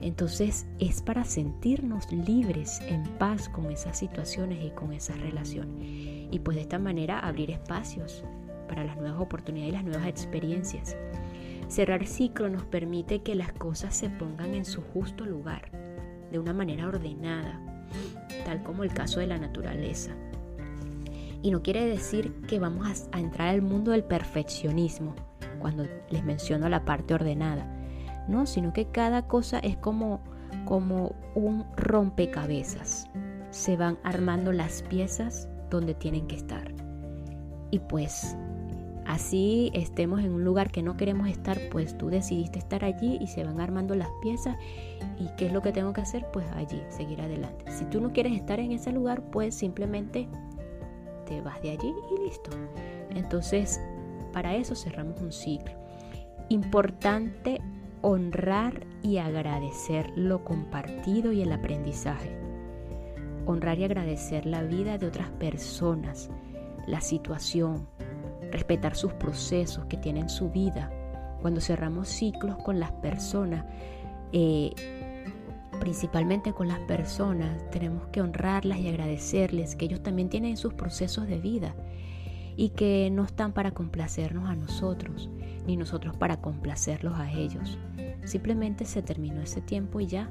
Entonces 0.00 0.66
es 0.78 1.02
para 1.02 1.24
sentirnos 1.24 2.10
libres, 2.12 2.80
en 2.86 3.02
paz 3.18 3.48
con 3.48 3.70
esas 3.70 3.98
situaciones 3.98 4.64
y 4.64 4.70
con 4.70 4.92
esas 4.92 5.18
relaciones. 5.20 6.28
Y 6.30 6.38
pues 6.40 6.56
de 6.56 6.62
esta 6.62 6.78
manera 6.78 7.18
abrir 7.18 7.50
espacios 7.50 8.24
para 8.68 8.84
las 8.84 8.96
nuevas 8.96 9.20
oportunidades 9.20 9.72
y 9.72 9.76
las 9.76 9.84
nuevas 9.84 10.06
experiencias. 10.06 10.96
Cerrar 11.68 12.06
ciclo 12.06 12.48
nos 12.48 12.64
permite 12.64 13.22
que 13.22 13.34
las 13.34 13.52
cosas 13.52 13.94
se 13.94 14.08
pongan 14.08 14.54
en 14.54 14.64
su 14.64 14.82
justo 14.82 15.26
lugar, 15.26 15.70
de 16.30 16.38
una 16.38 16.52
manera 16.52 16.86
ordenada, 16.86 17.60
tal 18.44 18.62
como 18.62 18.84
el 18.84 18.92
caso 18.92 19.20
de 19.20 19.26
la 19.26 19.38
naturaleza. 19.38 20.12
Y 21.42 21.50
no 21.50 21.62
quiere 21.62 21.86
decir 21.86 22.32
que 22.48 22.58
vamos 22.58 23.08
a, 23.12 23.20
entrar 23.20 23.48
al 23.48 23.62
mundo 23.62 23.92
del 23.92 24.04
perfeccionismo 24.04 25.14
cuando 25.60 25.86
les 26.10 26.24
menciono 26.24 26.68
la 26.68 26.84
parte 26.84 27.14
ordenada. 27.14 27.77
No, 28.28 28.46
sino 28.46 28.72
que 28.72 28.86
cada 28.86 29.26
cosa 29.26 29.58
es 29.58 29.76
como, 29.76 30.20
como 30.64 31.14
un 31.34 31.64
rompecabezas. 31.76 33.08
Se 33.50 33.76
van 33.76 33.98
armando 34.04 34.52
las 34.52 34.82
piezas 34.82 35.48
donde 35.70 35.94
tienen 35.94 36.26
que 36.26 36.36
estar. 36.36 36.72
Y 37.70 37.78
pues 37.80 38.36
así 39.06 39.70
estemos 39.74 40.20
en 40.20 40.32
un 40.32 40.44
lugar 40.44 40.70
que 40.70 40.82
no 40.82 40.96
queremos 40.96 41.28
estar, 41.28 41.58
pues 41.70 41.96
tú 41.96 42.10
decidiste 42.10 42.58
estar 42.58 42.84
allí 42.84 43.18
y 43.20 43.26
se 43.26 43.44
van 43.44 43.60
armando 43.60 43.94
las 43.94 44.10
piezas. 44.22 44.56
¿Y 45.18 45.28
qué 45.36 45.46
es 45.46 45.52
lo 45.52 45.62
que 45.62 45.72
tengo 45.72 45.92
que 45.92 46.02
hacer? 46.02 46.26
Pues 46.32 46.46
allí, 46.54 46.82
seguir 46.90 47.20
adelante. 47.20 47.70
Si 47.72 47.84
tú 47.86 48.00
no 48.00 48.12
quieres 48.12 48.34
estar 48.34 48.60
en 48.60 48.72
ese 48.72 48.92
lugar, 48.92 49.22
pues 49.30 49.54
simplemente 49.54 50.28
te 51.26 51.40
vas 51.40 51.60
de 51.62 51.70
allí 51.72 51.94
y 52.14 52.24
listo. 52.24 52.50
Entonces, 53.10 53.80
para 54.32 54.54
eso 54.54 54.74
cerramos 54.74 55.20
un 55.20 55.32
ciclo. 55.32 55.72
Importante 56.48 57.60
honrar 58.02 58.86
y 59.02 59.18
agradecer 59.18 60.10
lo 60.16 60.44
compartido 60.44 61.32
y 61.32 61.42
el 61.42 61.52
aprendizaje. 61.52 62.36
Honrar 63.46 63.78
y 63.78 63.84
agradecer 63.84 64.46
la 64.46 64.62
vida 64.62 64.98
de 64.98 65.06
otras 65.06 65.30
personas, 65.30 66.30
la 66.86 67.00
situación, 67.00 67.88
respetar 68.50 68.96
sus 68.96 69.12
procesos 69.14 69.86
que 69.86 69.96
tienen 69.96 70.28
su 70.28 70.50
vida. 70.50 70.90
Cuando 71.40 71.60
cerramos 71.60 72.08
ciclos 72.08 72.56
con 72.58 72.80
las 72.80 72.92
personas, 72.92 73.64
eh, 74.32 74.72
principalmente 75.80 76.52
con 76.52 76.68
las 76.68 76.80
personas, 76.80 77.70
tenemos 77.70 78.06
que 78.08 78.20
honrarlas 78.20 78.78
y 78.78 78.88
agradecerles 78.88 79.76
que 79.76 79.86
ellos 79.86 80.02
también 80.02 80.28
tienen 80.28 80.56
sus 80.56 80.74
procesos 80.74 81.26
de 81.26 81.38
vida 81.38 81.74
y 82.58 82.70
que 82.70 83.08
no 83.10 83.24
están 83.24 83.52
para 83.52 83.70
complacernos 83.70 84.50
a 84.50 84.56
nosotros, 84.56 85.30
ni 85.66 85.76
nosotros 85.76 86.14
para 86.16 86.40
complacerlos 86.40 87.14
a 87.14 87.32
ellos. 87.32 87.78
Simplemente 88.24 88.84
se 88.84 89.00
terminó 89.00 89.40
ese 89.40 89.62
tiempo 89.62 90.00
y 90.00 90.06
ya. 90.06 90.30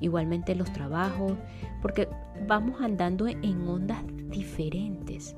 Igualmente 0.00 0.54
los 0.54 0.72
trabajos, 0.72 1.32
porque 1.80 2.08
vamos 2.46 2.80
andando 2.80 3.26
en 3.26 3.66
ondas 3.66 4.04
diferentes 4.28 5.34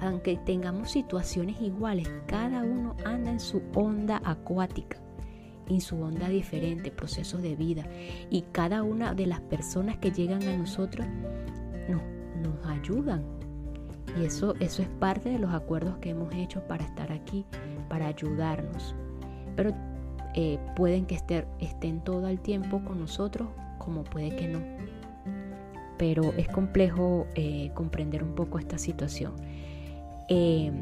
aunque 0.00 0.36
tengamos 0.36 0.90
situaciones 0.90 1.60
iguales, 1.60 2.08
cada 2.26 2.62
uno 2.62 2.96
anda 3.04 3.30
en 3.30 3.40
su 3.40 3.62
onda 3.74 4.20
acuática, 4.24 4.98
en 5.68 5.80
su 5.80 6.00
onda 6.00 6.28
diferente, 6.28 6.90
procesos 6.90 7.42
de 7.42 7.56
vida. 7.56 7.86
Y 8.30 8.42
cada 8.52 8.82
una 8.82 9.14
de 9.14 9.26
las 9.26 9.40
personas 9.40 9.96
que 9.96 10.10
llegan 10.10 10.42
a 10.42 10.56
nosotros 10.56 11.06
nos, 11.88 12.02
nos 12.42 12.66
ayudan. 12.66 13.24
Y 14.18 14.24
eso, 14.24 14.54
eso 14.60 14.82
es 14.82 14.88
parte 14.88 15.30
de 15.30 15.38
los 15.38 15.52
acuerdos 15.52 15.98
que 15.98 16.10
hemos 16.10 16.32
hecho 16.34 16.60
para 16.66 16.84
estar 16.84 17.12
aquí, 17.12 17.44
para 17.88 18.06
ayudarnos. 18.06 18.94
Pero 19.56 19.72
eh, 20.34 20.58
pueden 20.74 21.06
que 21.06 21.16
estén, 21.16 21.46
estén 21.60 22.00
todo 22.00 22.28
el 22.28 22.40
tiempo 22.40 22.82
con 22.84 23.00
nosotros, 23.00 23.48
como 23.78 24.04
puede 24.04 24.34
que 24.36 24.48
no. 24.48 24.60
Pero 25.98 26.32
es 26.36 26.48
complejo 26.48 27.26
eh, 27.34 27.70
comprender 27.74 28.22
un 28.22 28.34
poco 28.34 28.58
esta 28.58 28.78
situación. 28.78 29.32
Eh, 30.28 30.72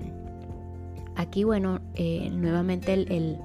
aquí, 1.17 1.45
bueno, 1.45 1.81
eh, 1.95 2.31
nuevamente 2.31 2.93
el, 2.93 3.39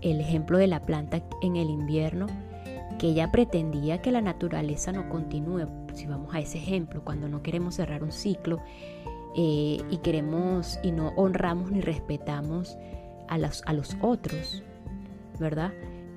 ejemplo 0.00 0.58
de 0.58 0.66
la 0.66 0.80
planta 0.80 1.22
en 1.42 1.56
el 1.56 1.68
invierno, 1.70 2.26
que 2.98 3.08
ella 3.08 3.32
pretendía 3.32 4.00
que 4.00 4.12
la 4.12 4.20
naturaleza 4.20 4.92
no 4.92 5.08
continúe. 5.08 5.66
Si 5.94 6.06
vamos 6.06 6.34
a 6.34 6.40
ese 6.40 6.58
ejemplo, 6.58 7.02
cuando 7.04 7.28
no 7.28 7.42
queremos 7.42 7.74
cerrar 7.74 8.02
un 8.02 8.12
ciclo 8.12 8.60
eh, 9.36 9.78
y 9.90 9.96
queremos 9.98 10.78
y 10.82 10.92
no 10.92 11.08
honramos 11.16 11.70
ni 11.70 11.80
respetamos 11.80 12.76
a 13.28 13.38
los, 13.38 13.62
a 13.66 13.72
los 13.72 13.96
otros, 14.00 14.62
¿verdad? 15.38 15.72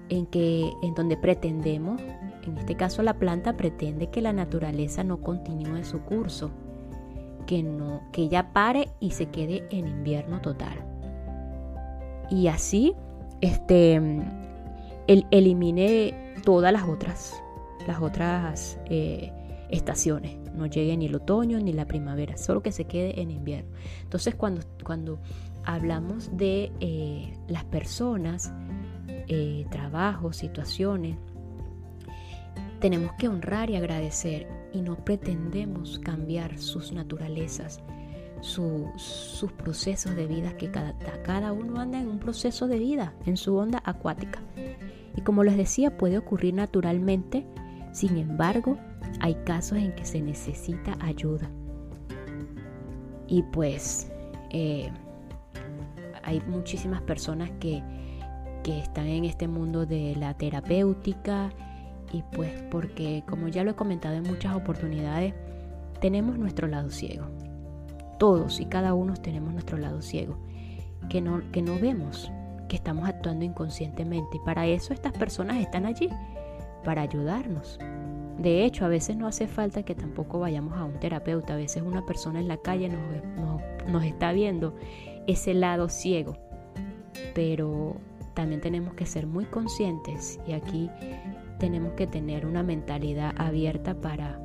En 0.10 0.26
que 0.26 0.72
en 0.84 0.94
donde 0.94 1.18
pretendemos, 1.18 2.02
en 2.44 2.58
este 2.58 2.76
caso 2.76 3.04
la 3.04 3.16
planta 3.16 3.58
pretende 3.58 4.10
que 4.10 4.22
la 4.22 4.34
naturaleza 4.34 5.04
no 5.04 5.22
continúe 5.22 5.84
su 5.84 6.02
curso 6.02 6.52
que 7.46 7.64
no, 7.64 8.02
que 8.12 8.28
ya 8.28 8.52
pare 8.54 8.90
y 9.00 9.12
se 9.12 9.28
quede 9.28 9.66
en 9.70 9.88
invierno 9.88 10.42
total. 10.42 10.74
Y 12.30 12.48
así, 12.48 12.96
este, 13.42 13.96
el, 15.08 15.28
elimine 15.32 16.34
todas 16.44 16.74
las 16.74 16.84
otras, 16.88 17.34
las 17.88 18.02
otras 18.02 18.80
eh, 18.86 19.32
estaciones. 19.70 20.38
No 20.56 20.66
llegue 20.66 20.96
ni 20.98 21.08
el 21.08 21.16
otoño 21.16 21.60
ni 21.60 21.74
la 21.74 21.86
primavera, 21.86 22.38
solo 22.38 22.62
que 22.62 22.72
se 22.72 22.86
quede 22.86 23.22
en 23.22 23.32
invierno. 23.32 23.72
Entonces, 24.04 24.36
cuando, 24.36 24.62
cuando 24.84 25.20
hablamos 25.64 26.36
de 26.38 26.72
eh, 26.80 27.38
las 27.48 27.66
personas, 27.66 28.54
eh, 29.08 29.66
trabajos, 29.70 30.38
situaciones, 30.38 31.18
tenemos 32.80 33.14
que 33.14 33.28
honrar 33.28 33.70
y 33.70 33.76
agradecer 33.76 34.48
y 34.72 34.82
no 34.82 35.04
pretendemos 35.04 36.00
cambiar 36.00 36.58
sus 36.60 36.92
naturalezas, 36.92 37.82
sus 38.42 39.52
procesos 39.58 40.16
de 40.16 40.28
vida, 40.28 40.56
que 40.58 40.70
cada, 40.70 40.96
cada 41.24 41.52
uno 41.52 41.80
anda 41.80 42.00
en 42.00 42.08
un 42.08 42.20
proceso 42.20 42.68
de 42.68 42.78
vida, 42.78 43.14
en 43.26 43.38
su 43.38 43.56
onda 43.56 43.82
acuática. 43.84 44.42
Y 45.16 45.22
como 45.22 45.44
les 45.44 45.58
decía, 45.58 45.98
puede 45.98 46.18
ocurrir 46.18 46.54
naturalmente, 46.54 47.46
sin 47.92 48.18
embargo, 48.18 48.78
hay 49.20 49.36
casos 49.46 49.78
en 49.78 49.94
que 49.94 50.06
se 50.06 50.22
necesita 50.22 50.98
ayuda. 51.00 51.50
Y 53.28 53.42
pues 53.44 54.12
eh, 54.52 54.90
hay 56.24 56.42
muchísimas 56.48 57.02
personas 57.02 57.52
que, 57.60 57.82
que 58.64 58.80
están 58.80 59.08
en 59.08 59.26
este 59.26 59.48
mundo 59.48 59.86
de 59.86 60.16
la 60.16 60.34
terapéutica, 60.36 61.52
y 62.12 62.24
pues 62.32 62.52
porque, 62.72 63.24
como 63.28 63.48
ya 63.48 63.64
lo 63.64 63.72
he 63.72 63.76
comentado 63.76 64.16
en 64.16 64.24
muchas 64.24 64.56
oportunidades, 64.56 65.34
tenemos 66.00 66.38
nuestro 66.38 66.68
lado 66.68 66.90
ciego. 66.90 67.26
Todos 68.20 68.60
y 68.60 68.66
cada 68.66 68.94
uno 68.94 69.16
tenemos 69.16 69.52
nuestro 69.52 69.78
lado 69.78 70.02
ciego, 70.02 70.38
que 71.10 71.22
no, 71.22 71.42
que 71.52 71.62
no 71.62 71.78
vemos, 71.80 72.32
que 72.70 72.76
estamos 72.76 73.08
actuando 73.08 73.44
inconscientemente. 73.44 74.38
Y 74.38 74.46
para 74.46 74.66
eso 74.66 74.94
estas 74.94 75.14
personas 75.14 75.58
están 75.58 75.86
allí, 75.86 76.10
para 76.84 77.02
ayudarnos. 77.02 77.80
De 78.38 78.66
hecho, 78.66 78.86
a 78.86 78.90
veces 78.90 79.16
no 79.16 79.28
hace 79.28 79.48
falta 79.48 79.84
que 79.84 79.96
tampoco 79.96 80.40
vayamos 80.40 80.74
a 80.78 80.84
un 80.84 81.00
terapeuta. 81.00 81.54
A 81.54 81.58
veces 81.58 81.84
una 81.84 82.06
persona 82.06 82.40
en 82.40 82.48
la 82.48 82.58
calle 82.58 82.90
nos, 82.90 83.90
nos 83.90 84.04
está 84.04 84.34
viendo 84.34 84.76
ese 85.28 85.54
lado 85.54 85.90
ciego. 85.90 86.38
Pero 87.34 87.96
también 88.34 88.62
tenemos 88.62 88.94
que 88.94 89.06
ser 89.06 89.26
muy 89.26 89.46
conscientes 89.46 90.40
y 90.46 90.52
aquí 90.52 90.90
tenemos 91.58 91.94
que 91.94 92.06
tener 92.06 92.46
una 92.46 92.64
mentalidad 92.64 93.34
abierta 93.38 93.96
para, 93.96 94.40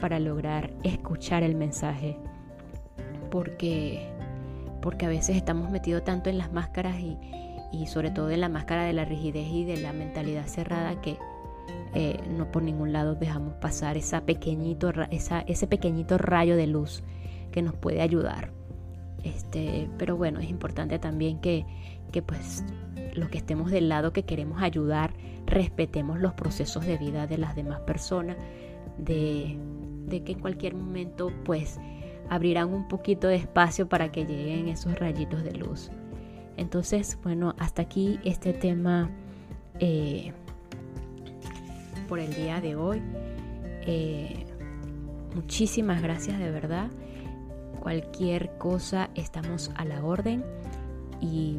para 0.00 0.18
lograr 0.18 0.72
escuchar 0.82 1.42
el 1.42 1.54
mensaje. 1.54 2.16
Porque, 3.30 4.08
porque 4.82 5.06
a 5.06 5.08
veces 5.08 5.36
estamos 5.36 5.70
metidos 5.70 6.02
tanto 6.04 6.30
en 6.30 6.38
las 6.38 6.52
máscaras 6.52 6.96
y, 6.98 7.86
sobre 7.86 8.10
todo 8.10 8.30
en 8.30 8.40
la 8.40 8.48
máscara 8.48 8.84
de 8.84 8.92
la 8.92 9.04
rigidez 9.04 9.46
y 9.48 9.64
de 9.64 9.76
la 9.76 9.92
mentalidad 9.92 10.46
cerrada 10.46 11.00
que 11.00 11.16
eh, 11.94 12.18
no 12.28 12.50
por 12.50 12.62
ningún 12.62 12.92
lado 12.92 13.14
dejamos 13.14 13.54
pasar 13.54 13.96
esa 13.96 14.22
pequeñito, 14.22 14.92
ese 15.10 15.66
pequeñito 15.66 16.18
rayo 16.18 16.56
de 16.56 16.66
luz 16.66 17.02
que 17.52 17.62
nos 17.62 17.74
puede 17.74 18.00
ayudar. 18.00 18.52
Este, 19.24 19.90
pero 19.98 20.16
bueno, 20.16 20.40
es 20.40 20.48
importante 20.48 20.98
también 20.98 21.40
que, 21.40 21.66
que 22.10 22.22
pues 22.22 22.64
los 23.14 23.28
que 23.28 23.38
estemos 23.38 23.70
del 23.70 23.88
lado 23.88 24.12
que 24.12 24.24
queremos 24.24 24.62
ayudar, 24.62 25.12
respetemos 25.46 26.20
los 26.20 26.32
procesos 26.34 26.86
de 26.86 26.96
vida 26.96 27.26
de 27.26 27.38
las 27.38 27.56
demás 27.56 27.80
personas, 27.80 28.36
de, 28.98 29.58
que 30.08 30.32
en 30.32 30.40
cualquier 30.40 30.74
momento 30.74 31.32
pues 31.44 31.80
abrirán 32.28 32.72
un 32.72 32.88
poquito 32.88 33.28
de 33.28 33.36
espacio 33.36 33.88
para 33.88 34.12
que 34.12 34.24
lleguen 34.24 34.68
esos 34.68 34.98
rayitos 34.98 35.42
de 35.42 35.52
luz. 35.52 35.90
Entonces, 36.56 37.18
bueno, 37.22 37.54
hasta 37.58 37.82
aquí 37.82 38.18
este 38.24 38.52
tema 38.52 39.10
eh, 39.78 40.32
por 42.10 42.18
el 42.18 42.34
día 42.34 42.60
de 42.60 42.74
hoy. 42.74 43.00
Eh, 43.82 44.44
muchísimas 45.34 46.02
gracias 46.02 46.40
de 46.40 46.50
verdad. 46.50 46.88
Cualquier 47.78 48.50
cosa 48.58 49.10
estamos 49.14 49.70
a 49.76 49.84
la 49.84 50.04
orden 50.04 50.44
y, 51.20 51.58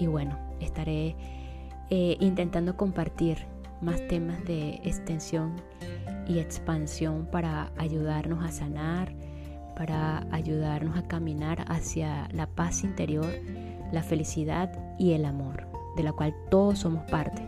bueno, 0.00 0.36
estaré 0.60 1.14
eh, 1.90 2.16
intentando 2.18 2.76
compartir 2.76 3.46
más 3.80 4.06
temas 4.08 4.44
de 4.44 4.80
extensión 4.82 5.54
y 6.26 6.40
expansión 6.40 7.28
para 7.30 7.70
ayudarnos 7.78 8.44
a 8.44 8.50
sanar, 8.50 9.14
para 9.76 10.26
ayudarnos 10.32 10.98
a 10.98 11.06
caminar 11.06 11.64
hacia 11.68 12.28
la 12.32 12.48
paz 12.48 12.82
interior, 12.82 13.32
la 13.92 14.02
felicidad 14.02 14.76
y 14.98 15.12
el 15.12 15.24
amor, 15.24 15.68
de 15.96 16.02
la 16.02 16.12
cual 16.12 16.34
todos 16.50 16.80
somos 16.80 17.08
parte. 17.08 17.47